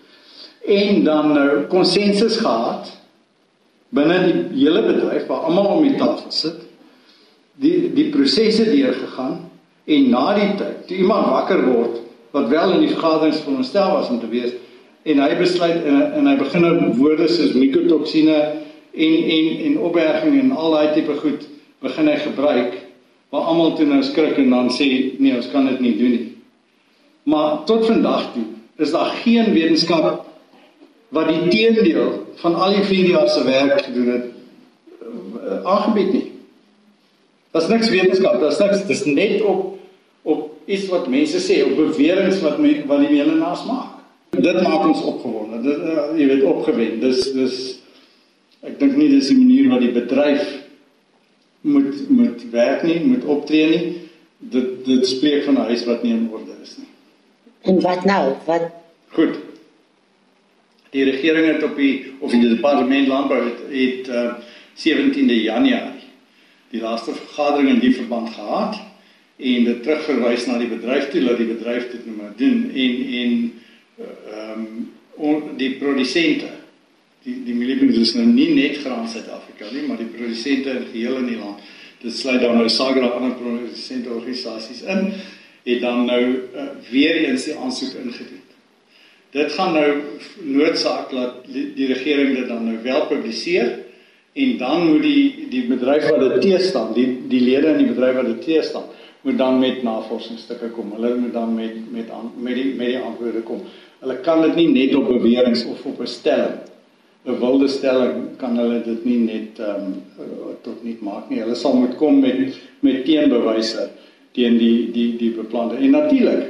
en 0.62 1.04
dan 1.04 1.32
nou 1.34 1.62
konsensus 1.70 2.36
gehad 2.38 2.90
binne 3.92 4.18
die 4.24 4.64
hele 4.64 4.82
bedryf 4.86 5.26
waar 5.28 5.48
almal 5.48 5.76
om 5.76 5.86
die 5.86 5.96
tafel 6.00 6.30
sit. 6.32 6.60
Die 7.62 7.92
die 7.92 8.08
prosesse 8.14 8.64
deur 8.70 8.94
gegaan 8.96 9.38
en 9.84 10.10
na 10.10 10.26
die 10.38 10.50
tyd 10.60 10.86
toe 10.88 10.98
iemand 11.02 11.28
wakker 11.32 11.64
word 11.66 12.00
wat 12.32 12.48
wel 12.48 12.76
in 12.76 12.86
die 12.86 12.92
vergaderings 12.94 13.42
veronderstel 13.44 13.96
was 13.98 14.08
om 14.08 14.20
te 14.22 14.30
wees 14.32 14.54
en 15.02 15.20
hy 15.20 15.32
besluit 15.36 15.84
en 15.84 16.00
en 16.20 16.30
hy 16.30 16.36
begin 16.40 16.64
nou 16.64 16.92
woorde 17.00 17.28
soos 17.28 17.56
mikotoksine 17.58 18.38
en 18.92 19.16
en 19.36 19.50
en 19.66 19.78
opberging 19.88 20.38
en 20.40 20.52
al 20.56 20.76
daai 20.76 20.94
tipe 20.96 21.18
goed 21.20 21.44
begin 21.82 22.08
hy 22.08 22.16
gebruik 22.22 22.78
waar 23.32 23.48
almal 23.50 23.74
toe 23.76 23.86
nou 23.88 24.02
skrik 24.04 24.38
en 24.38 24.50
dan 24.52 24.70
sê 24.70 24.88
nee 25.18 25.36
ons 25.36 25.48
kan 25.52 25.66
dit 25.66 25.80
nie 25.80 25.94
doen 25.98 26.14
nie. 26.16 26.26
Maar 27.24 27.62
tot 27.68 27.86
vandag 27.86 28.32
toe 28.34 28.44
is 28.82 28.92
daar 28.92 29.14
geen 29.22 29.52
wetenskap 29.54 30.26
wat 31.12 31.28
die 31.28 31.48
teendeel 31.52 32.12
van 32.40 32.54
al 32.56 32.76
die 32.78 32.84
4 32.88 33.08
jaar 33.12 33.28
se 33.28 33.44
werk 33.44 33.82
gedoen 33.84 34.10
het 34.12 34.28
uh, 35.02 35.58
aangebied 35.62 36.12
nie. 36.12 36.28
Daar's 37.52 37.68
niks 37.68 37.90
wetenskap, 37.92 38.40
daar's 38.40 38.58
niks, 38.58 38.86
dis 38.88 39.04
net 39.04 39.42
op 39.42 39.70
op 40.22 40.50
iets 40.70 40.86
wat 40.88 41.08
mense 41.10 41.40
sê, 41.42 41.64
op 41.66 41.74
beweringe 41.76 42.38
wat 42.40 42.60
me, 42.62 42.76
wat 42.86 43.02
die 43.02 43.10
melenaars 43.10 43.64
maak 43.66 44.02
dit 44.40 44.62
maak 44.62 44.86
ons 44.86 45.02
opgewonde. 45.04 45.60
Dit 45.60 45.78
uh, 45.84 46.04
jy 46.16 46.26
weet 46.30 46.44
opgewend. 46.48 47.00
Dis 47.04 47.26
dis 47.36 47.56
ek 48.64 48.78
dink 48.80 48.96
nie 48.96 49.10
dis 49.12 49.28
die 49.28 49.36
manier 49.36 49.68
wat 49.72 49.82
die 49.84 49.92
bedryf 49.92 50.44
moet 51.66 52.08
moet 52.08 52.44
werk 52.54 52.86
nie, 52.86 53.00
moet 53.04 53.26
optree 53.28 53.68
nie. 53.68 53.82
Dit 54.52 54.84
dit 54.88 55.06
spreek 55.06 55.44
van 55.44 55.60
'n 55.60 55.68
huis 55.70 55.84
wat 55.84 56.02
nie 56.02 56.14
in 56.16 56.30
orde 56.32 56.56
is 56.62 56.76
nie. 56.80 56.88
En 57.68 57.80
wat 57.80 58.04
nou? 58.04 58.34
Wat 58.46 58.70
Goed. 59.12 59.36
Die 60.92 61.04
regering 61.08 61.46
het 61.48 61.62
op 61.64 61.76
die 61.76 62.12
of 62.20 62.30
die 62.30 62.48
departement 62.48 63.08
landbou 63.08 63.40
het, 63.44 63.60
het 63.72 64.08
uh, 64.08 64.34
17de 64.76 65.38
Januarie 65.42 66.08
die 66.72 66.80
laaste 66.80 67.12
vergadering 67.12 67.68
in 67.68 67.80
die 67.80 67.94
verband 67.94 68.32
gehad 68.32 68.78
en 69.36 69.64
dit 69.64 69.82
terugverwys 69.82 70.46
na 70.48 70.58
die 70.60 70.70
bedryf 70.70 71.10
toe 71.12 71.24
dat 71.24 71.40
die 71.40 71.48
bedryf 71.50 71.90
dit 71.92 72.06
nou 72.08 72.16
maar 72.16 72.32
doen 72.36 72.70
en 72.72 73.04
en 73.20 73.52
ehm 74.32 74.66
um, 75.18 75.56
die 75.56 75.74
produsente 75.80 76.48
die 77.22 77.36
die 77.46 77.54
mielieprodukte 77.54 78.02
is 78.02 78.14
nou 78.16 78.26
nie 78.26 78.48
net 78.56 78.80
graan 78.82 79.06
Suid-Afrika 79.08 79.70
nie, 79.70 79.84
maar 79.86 80.00
die 80.00 80.10
produsente 80.10 80.74
in 80.74 80.88
geheel 80.90 81.20
in 81.20 81.28
die 81.30 81.38
land. 81.38 81.62
Dit 82.02 82.16
sluit 82.18 82.40
dan 82.42 82.56
nou 82.58 82.68
Sagra 82.70 83.12
ander 83.14 83.36
produsente 83.38 84.10
organisasies 84.10 84.82
in 84.82 85.12
het 85.62 85.80
dan 85.84 86.06
nou 86.08 86.22
uh, 86.24 86.64
weer 86.90 87.20
eens 87.22 87.44
die 87.46 87.54
aansoek 87.54 87.94
ingedien. 88.00 88.41
Dit 89.32 89.52
gaan 89.56 89.72
nou 89.72 89.92
noodsaak 90.44 91.10
dat 91.10 91.46
die 91.48 91.86
regering 91.88 92.34
dit 92.36 92.48
dan 92.48 92.66
nou 92.68 92.76
wel 92.84 93.06
publiseer 93.08 93.78
en 94.32 94.58
dan 94.60 94.82
moet 94.90 95.02
die 95.02 95.46
die 95.48 95.62
bedryf 95.70 96.08
wat 96.10 96.20
dit 96.20 96.42
teestaan, 96.50 96.90
die 96.92 97.06
die 97.28 97.40
lede 97.40 97.70
in 97.72 97.80
die 97.80 97.88
bedryf 97.88 98.18
wat 98.18 98.28
dit 98.28 98.42
teestaan, 98.44 98.90
moet 99.24 99.38
dan 99.38 99.56
met 99.58 99.80
navorsingsstukke 99.82 100.68
kom. 100.76 100.92
Hulle 100.96 101.14
moet 101.16 101.32
dan 101.32 101.54
met 101.54 101.78
met 101.92 102.12
met 102.36 102.58
die 102.60 102.74
met 102.74 102.92
die 102.92 102.98
antwoorde 102.98 103.40
kom. 103.48 103.62
Hulle 104.02 104.18
kan 104.20 104.42
dit 104.44 104.54
nie 104.60 104.68
net 104.74 104.94
op 105.00 105.08
beweringe 105.08 105.64
of 105.72 105.80
op 105.86 106.00
'n 106.00 106.06
stelling. 106.06 106.60
'n 107.24 107.38
Wilde 107.40 107.68
stelling 107.68 108.36
kan 108.36 108.56
hulle 108.56 108.82
dit 108.84 109.04
nie 109.04 109.18
net 109.18 109.58
ehm 109.58 109.86
um, 109.86 109.94
tot 110.60 110.84
nie 110.84 110.96
maak 111.00 111.30
nie. 111.30 111.40
Hulle 111.40 111.54
sal 111.54 111.72
moet 111.76 111.96
kom 111.96 112.20
met 112.20 112.60
met 112.80 113.04
teenbewyse 113.04 113.88
teen 114.32 114.58
die 114.58 114.90
die 114.90 115.16
die 115.16 115.30
beplande. 115.30 115.76
En 115.76 115.90
natuurlik 115.90 116.48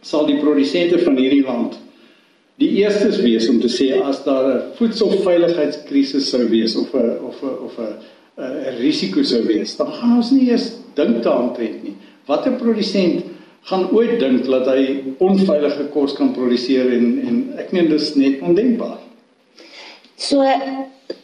sal 0.00 0.26
die 0.26 0.38
produsente 0.38 0.98
van 0.98 1.16
hierdie 1.16 1.42
land 1.42 1.78
die 2.58 2.70
eerstes 2.82 3.20
wees 3.22 3.46
om 3.48 3.60
te 3.62 3.70
sê 3.70 3.92
as 4.02 4.24
daar 4.24 4.46
'n 4.50 4.62
voedselveiligheidskrisis 4.78 6.30
sou 6.30 6.44
wees 6.48 6.76
of 6.76 6.94
'n 6.94 7.18
of 7.28 7.42
'n 7.42 7.56
of 7.66 7.78
'n 7.78 7.94
'n 8.38 8.78
risiko 8.78 9.22
sou 9.22 9.42
wees, 9.46 9.76
dan 9.76 9.92
gaan 9.92 10.16
ons 10.16 10.30
nie 10.30 10.50
eers 10.50 10.72
dink 10.94 11.22
daaraan 11.22 11.54
nie. 11.58 11.96
Watter 12.26 12.52
produsent 12.52 13.24
gaan 13.62 13.90
ooit 13.90 14.20
dink 14.20 14.46
dat 14.46 14.66
hy 14.66 15.02
onveilige 15.18 15.88
kos 15.92 16.12
kan 16.12 16.32
produseer 16.32 16.92
en 16.92 17.06
en 17.26 17.36
ek 17.58 17.72
meen 17.72 17.88
dis 17.88 18.14
net 18.14 18.40
ondenkbaar. 18.40 18.98
So 20.16 20.42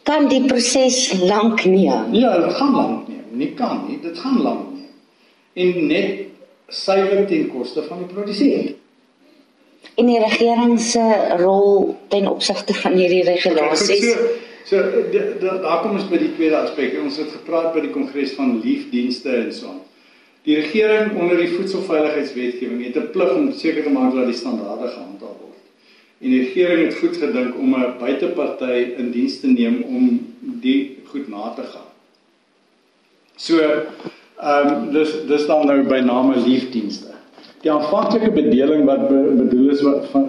kan 0.03 0.29
die 0.29 0.44
proses 0.47 1.12
lank 1.20 1.64
neem. 1.64 2.14
Ja, 2.14 2.38
dit 2.38 2.55
gaan 2.55 2.75
lank 2.75 3.09
neem. 3.09 3.25
Nie 3.31 3.53
kan 3.59 3.85
nie, 3.88 3.99
dit 4.03 4.18
gaan 4.18 4.42
lank 4.42 4.73
neem. 4.73 4.92
En 5.55 5.87
net 5.87 6.11
suiwer 6.68 7.27
ten 7.27 7.49
koste 7.49 7.83
van 7.83 7.99
die 7.99 8.14
produsent. 8.14 8.77
En 9.94 10.07
die 10.07 10.18
regering 10.18 10.80
se 10.80 11.04
rol 11.38 11.94
ten 12.09 12.28
opsigte 12.30 12.74
van 12.74 12.92
hierdie 12.98 13.24
regulasies. 13.24 14.11
So 14.14 14.28
so 14.64 14.80
daar 15.40 15.83
kom 15.83 15.98
ons 15.98 16.09
by 16.09 16.18
die 16.18 16.33
tweede 16.37 16.57
aspek. 16.57 16.96
Ons 17.02 17.18
het 17.20 17.33
gepraat 17.35 17.74
by 17.74 17.85
die 17.85 17.92
kongres 17.92 18.33
van 18.38 18.61
liefdienste 18.64 19.35
en 19.42 19.52
so 19.52 19.68
aan. 19.68 19.83
Die 20.44 20.57
regering 20.61 21.14
onder 21.16 21.38
die 21.40 21.52
voedselveiligheidswetgewing 21.54 22.83
het 22.85 22.96
'n 22.96 23.11
plig 23.12 23.30
om 23.33 23.52
seker 23.52 23.83
te 23.83 23.90
maak 23.90 24.14
dat 24.14 24.26
die 24.26 24.37
standaarde 24.37 24.88
gehandhaaf 24.88 25.37
word. 25.40 25.62
En 26.20 26.30
die 26.30 26.42
regering 26.44 26.85
het 26.85 26.98
goed 26.98 27.16
gedink 27.16 27.57
om 27.59 27.74
'n 27.74 27.96
buiteparty 27.98 28.94
in 28.96 29.11
diens 29.11 29.40
te 29.40 29.46
neem 29.46 29.83
om 29.83 30.35
die 30.40 30.98
goed 31.07 31.28
na 31.28 31.52
te 31.57 31.62
gaan. 31.62 31.90
So, 33.37 33.59
ehm 33.59 34.68
um, 34.68 34.92
dis 34.92 35.12
dis 35.26 35.46
dan 35.46 35.66
nou 35.66 35.83
by 35.83 36.00
name 36.00 36.37
liefdienste. 36.37 37.13
Die 37.64 37.72
aanvanklike 37.72 38.29
bedeling 38.35 38.85
wat 38.85 39.07
be, 39.09 39.20
bedoel 39.40 39.70
is 39.72 39.83
wat 39.85 40.09
van 40.12 40.29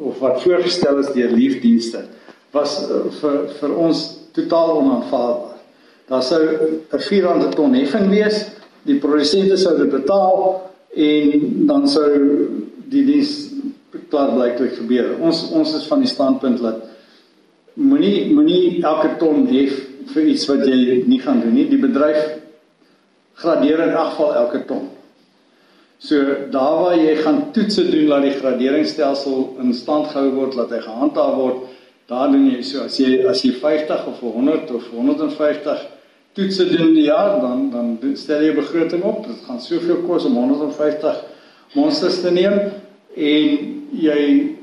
of 0.00 0.18
wat 0.22 0.40
voorgestel 0.42 1.00
is 1.02 1.10
deur 1.12 1.32
liefdienste 1.34 2.06
was 2.54 2.76
uh, 2.86 3.02
vir 3.20 3.42
vir 3.58 3.74
ons 3.78 3.98
totaal 4.34 4.72
onaanvaarbaar. 4.78 5.58
Daar 6.10 6.22
sou 6.22 6.40
'n 6.40 7.02
400 7.06 7.54
ton 7.54 7.74
heffing 7.74 8.08
wees, 8.10 8.46
die 8.82 8.98
produsente 8.98 9.56
sou 9.56 9.76
dit 9.78 9.90
betaal 9.90 10.70
en 10.94 11.66
dan 11.66 11.88
sou 11.88 12.08
die 12.90 13.04
diens 13.04 13.50
klaar 14.08 14.32
blyklik 14.34 14.74
gebeur. 14.78 15.18
Ons 15.20 15.50
ons 15.50 15.74
is 15.74 15.86
van 15.86 16.00
die 16.00 16.10
standpunt 16.10 16.62
dat 16.62 16.86
moenie 17.74 18.32
moenie 18.34 18.82
elke 18.82 19.16
ton 19.18 19.46
hef 19.46 19.74
vir 20.14 20.22
iets 20.22 20.46
wat 20.50 20.66
jy 20.66 21.02
nie 21.06 21.20
gaan 21.20 21.40
doen 21.40 21.54
nie. 21.54 21.68
Die 21.68 21.82
bedryf 21.82 22.38
gradeer 23.34 23.86
in 23.86 23.94
elk 23.94 24.14
geval 24.14 24.34
elke 24.34 24.64
ton. 24.66 24.88
So 26.00 26.16
daar 26.50 26.78
waar 26.80 26.96
jy 26.96 27.16
gaan 27.20 27.50
toetse 27.52 27.84
doen 27.90 28.06
dat 28.08 28.22
die 28.24 28.36
graderingsstelsel 28.38 29.56
in 29.60 29.74
stand 29.76 30.08
gehou 30.14 30.30
word, 30.32 30.56
dat 30.56 30.70
hy 30.72 30.80
gehandhaaf 30.80 31.34
word, 31.36 31.64
daar 32.08 32.30
doen 32.32 32.46
jy 32.48 32.62
so 32.64 32.86
as 32.88 32.96
jy 32.98 33.18
as 33.28 33.42
jy 33.44 33.52
50 33.60 34.06
of 34.08 34.22
100 34.24 34.72
of 34.74 34.86
150 34.94 35.82
toetse 36.38 36.66
doen 36.70 36.94
die 36.96 37.10
jaar, 37.10 37.36
dan 37.42 37.68
dan 37.74 38.16
stel 38.16 38.40
jy 38.40 38.54
'n 38.54 38.62
begroting 38.62 39.02
op. 39.02 39.26
Dit 39.26 39.44
gaan 39.46 39.60
soveel 39.60 40.00
kos 40.06 40.24
om 40.24 40.34
150 40.40 41.20
monsters 41.74 42.20
te 42.22 42.30
neem 42.30 42.72
en 43.14 43.58
jy 43.92 44.56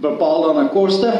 bepaal 0.00 0.42
dan 0.46 0.64
'n 0.64 0.68
koste 0.68 1.12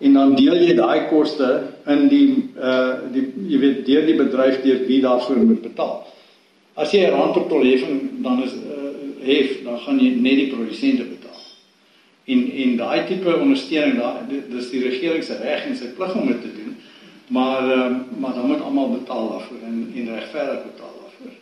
en 0.00 0.12
dan 0.12 0.34
deel 0.34 0.56
jy 0.56 0.74
daai 0.74 1.08
koste 1.08 1.62
in 1.86 2.08
die 2.08 2.50
uh 2.58 3.06
die 3.12 3.24
jy 3.48 3.58
weet 3.58 3.86
deur 3.86 4.06
die 4.06 4.18
bedryf 4.18 4.62
deur 4.62 4.86
wie 4.86 5.00
daarvoor 5.00 5.36
moet 5.36 5.62
betaal. 5.62 6.02
As 6.74 6.90
jy 6.90 7.06
'n 7.06 7.14
rand 7.14 7.34
per 7.34 7.46
ton 7.48 7.66
heffing 7.66 8.22
dan 8.22 8.42
is 8.42 8.52
uh, 8.52 8.71
hef, 9.24 9.62
dan 9.64 9.78
gaan 9.78 9.98
jy 10.00 10.14
net 10.14 10.36
die 10.36 10.50
produsente 10.52 11.04
betaal. 11.04 11.40
En 12.24 12.50
en 12.64 12.76
daai 12.76 13.06
tipe 13.06 13.36
ondersteuning 13.36 13.98
daar 13.98 14.22
dis 14.28 14.70
die 14.70 14.82
regering 14.84 15.24
se 15.24 15.38
reg 15.42 15.66
en 15.66 15.76
sy 15.76 15.90
plig 15.96 16.14
om 16.14 16.26
dit 16.30 16.42
te 16.42 16.52
doen. 16.56 16.76
Maar 17.32 17.70
um, 17.76 17.96
maar 18.18 18.34
dan 18.34 18.46
moet 18.46 18.60
almal 18.60 18.90
betaal 18.90 19.28
daarvoor 19.28 19.66
en 19.66 19.92
en 19.94 20.14
regverdig 20.14 20.62
betaal 20.70 20.94
daarvoor. 21.00 21.34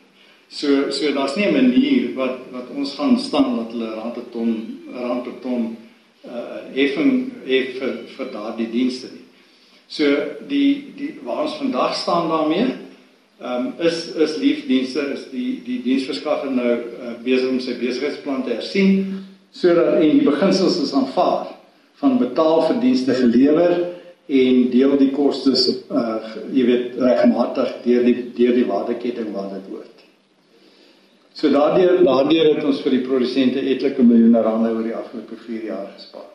So 0.49 0.91
so 0.91 1.13
daar's 1.13 1.37
nie 1.37 1.47
'n 1.47 1.53
manier 1.53 2.15
wat 2.15 2.39
wat 2.51 2.69
ons 2.75 2.95
gaan 2.95 3.19
staan 3.19 3.57
dat 3.57 3.73
hulle 3.73 3.95
rand 3.95 4.13
per 4.13 4.31
ton 4.31 4.81
rand 4.93 5.23
per 5.23 5.39
ton 5.41 5.77
uh 6.25 6.75
heffing 6.75 7.33
hef 7.45 7.79
vir 7.79 7.97
vir 8.17 8.33
daardie 8.33 8.71
dienste 8.71 9.07
nie. 9.13 9.27
So 9.87 10.05
die 10.49 10.93
die 10.97 11.15
waar 11.23 11.43
ons 11.43 11.59
vandag 11.59 11.95
staan 11.95 12.29
daarmee 12.29 12.67
Ehm 13.41 13.67
um, 13.67 13.87
is 13.87 14.07
is 14.15 14.37
liefdienste 14.37 15.01
is 15.15 15.23
die 15.33 15.63
die 15.65 15.79
diensverskaffer 15.81 16.51
nou 16.53 16.73
uh, 16.77 17.13
besig 17.25 17.49
om 17.49 17.61
sy 17.65 17.73
besigheidsplan 17.81 18.43
te 18.45 18.59
hersien 18.59 19.23
sodat 19.57 19.95
en 19.97 20.19
die 20.19 20.27
beginsels 20.27 20.77
is 20.83 20.93
aanvaar 20.93 21.47
van 22.03 22.19
betaal 22.21 22.67
vir 22.67 22.83
dienste 22.83 23.15
gelewer 23.17 23.73
en 24.41 24.59
deel 24.75 24.93
die 25.01 25.09
kostes 25.17 25.63
uh 25.89 26.19
jy 26.53 26.67
weet 26.69 26.99
regmatig 27.01 27.71
deur 27.87 28.05
die 28.11 28.15
deur 28.37 28.59
die 28.59 28.67
waardeketting 28.69 29.33
waar 29.33 29.49
dit 29.55 29.71
hoort. 29.73 30.05
So 31.33 31.49
daardeur 31.49 32.03
daardeur 32.05 32.51
het 32.51 32.67
ons 32.69 32.83
vir 32.85 32.99
die 32.99 33.05
produsente 33.07 33.63
etlike 33.73 34.05
miljoene 34.05 34.43
rande 34.45 34.75
oor 34.75 34.85
die 34.85 34.99
afgelope 34.99 35.41
4 35.47 35.65
jaar 35.71 35.89
gespaar. 35.95 36.29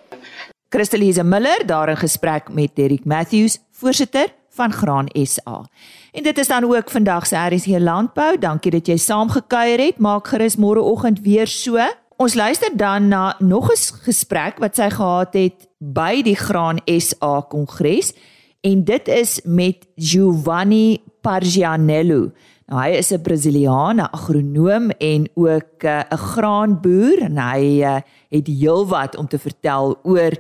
Christelise 0.74 1.24
Miller 1.24 1.62
daar 1.70 1.94
in 1.94 2.02
gesprek 2.02 2.50
met 2.50 2.74
Derrick 2.76 3.06
Matthews, 3.06 3.60
voorsitter 3.78 4.34
van 4.56 4.74
Graan 4.74 5.08
SA. 5.12 5.65
En 6.12 6.24
dit 6.24 6.38
is 6.38 6.48
dan 6.48 6.63
ook 6.63 6.89
vandag 6.89 7.28
se 7.28 7.36
RSC 7.36 7.80
Landbou. 7.80 8.38
Dankie 8.39 8.72
dat 8.72 8.88
jy 8.88 8.98
saamgekuier 8.98 9.80
het. 9.80 10.00
Maak 10.00 10.28
gerus 10.28 10.56
môreoggend 10.56 11.22
weer 11.22 11.48
so. 11.48 11.78
Ons 12.18 12.34
luister 12.34 12.72
dan 12.78 13.08
na 13.08 13.36
nog 13.39 13.72
'n 13.72 14.00
gesprek 14.08 14.58
wat 14.58 14.76
sy 14.76 14.89
gehad 14.89 15.34
het 15.34 15.68
by 15.78 16.22
die 16.22 16.36
Graan 16.36 16.80
SA 16.86 17.41
Kongres 17.50 18.13
en 18.62 18.84
dit 18.84 19.08
is 19.08 19.41
met 19.44 19.88
Giovanni 19.96 21.02
Pargianello. 21.22 22.32
Nou 22.65 22.82
hy 22.82 22.98
is 22.98 23.12
'n 23.12 23.22
Brasiliaanse 23.22 24.12
agronoom 24.12 24.89
en 24.89 25.30
ook 25.34 25.84
eh, 25.84 26.02
'n 26.10 26.18
graanboer 26.18 27.22
en 27.22 27.38
hy 27.38 27.82
uh, 27.82 28.00
het 28.30 28.48
heelwat 28.48 29.18
om 29.18 29.28
te 29.28 29.39
vertel 29.39 30.00
oor 30.04 30.34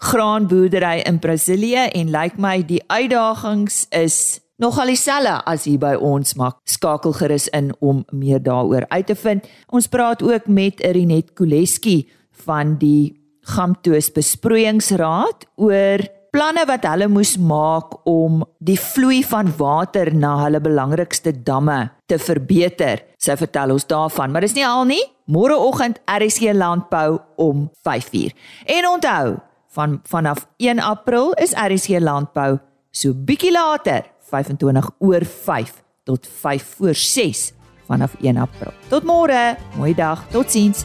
graanboerdery 0.00 1.02
in 1.04 1.18
Brasilië 1.20 1.90
en 1.92 2.12
lyk 2.12 2.36
like 2.36 2.40
my 2.40 2.60
die 2.64 2.80
uitdagings 2.88 3.84
is 3.96 4.40
nogal 4.60 4.92
dieselfde 4.92 5.38
as 5.48 5.64
hier 5.68 5.80
by 5.80 5.94
ons 5.96 6.34
maar 6.40 6.56
skakel 6.68 7.14
gerus 7.16 7.48
in 7.56 7.72
om 7.80 8.04
meer 8.12 8.40
daaroor 8.44 8.86
uit 8.88 9.06
te 9.06 9.16
vind. 9.16 9.44
Ons 9.68 9.88
praat 9.88 10.22
ook 10.22 10.48
met 10.48 10.80
Rinet 10.80 11.34
Koleski 11.36 12.04
van 12.44 12.76
die 12.80 13.16
Gamtoos 13.50 14.10
besproeiingsraad 14.12 15.46
oor 15.56 16.04
planne 16.30 16.62
wat 16.68 16.84
hulle 16.86 17.08
moes 17.10 17.34
maak 17.40 17.96
om 18.08 18.44
die 18.62 18.78
vloei 18.78 19.20
van 19.26 19.50
water 19.58 20.12
na 20.14 20.36
hulle 20.44 20.60
belangrikste 20.62 21.32
damme 21.44 21.88
te 22.06 22.20
verbeter. 22.20 23.02
Sy 23.18 23.36
vertel 23.40 23.74
ons 23.74 23.88
daarvan, 23.90 24.30
maar 24.30 24.44
dis 24.46 24.54
nie 24.56 24.66
al 24.66 24.86
nie. 24.88 25.02
Môreoggend 25.30 26.00
RSC 26.10 26.54
landbou 26.54 27.18
om 27.40 27.68
5uur. 27.86 28.34
En 28.76 28.88
onthou, 28.92 29.38
van 29.70 30.00
vanaf 30.02 30.46
1 30.56 30.78
April 30.78 31.32
is 31.32 31.54
RSC 31.54 31.98
landbou 31.98 32.58
so 32.90 33.14
bietjie 33.14 33.52
later 33.52 34.04
25 34.30 34.90
oor 34.98 35.24
5 35.24 35.82
tot 36.04 36.26
5 36.26 36.74
voor 36.76 36.94
6 36.94 37.52
vanaf 37.86 38.14
1 38.20 38.36
April. 38.36 38.72
Tot 38.88 39.04
môre, 39.04 39.56
mooi 39.76 39.94
dag, 39.94 40.22
totsiens. 40.30 40.84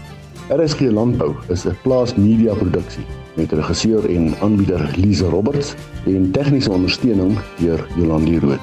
RSG 0.50 0.92
Landbou 0.94 1.36
is 1.50 1.66
'n 1.66 1.78
plaas 1.82 2.16
media 2.16 2.54
produksie 2.54 3.06
met 3.36 3.52
regisseur 3.52 4.10
en 4.10 4.34
aanbieder 4.42 4.94
Lize 4.98 5.26
Roberts 5.26 5.74
en 6.06 6.32
tegniese 6.32 6.72
ondersteuning 6.72 7.38
deur 7.58 7.88
Jolande 7.96 8.40
Rooi. 8.40 8.60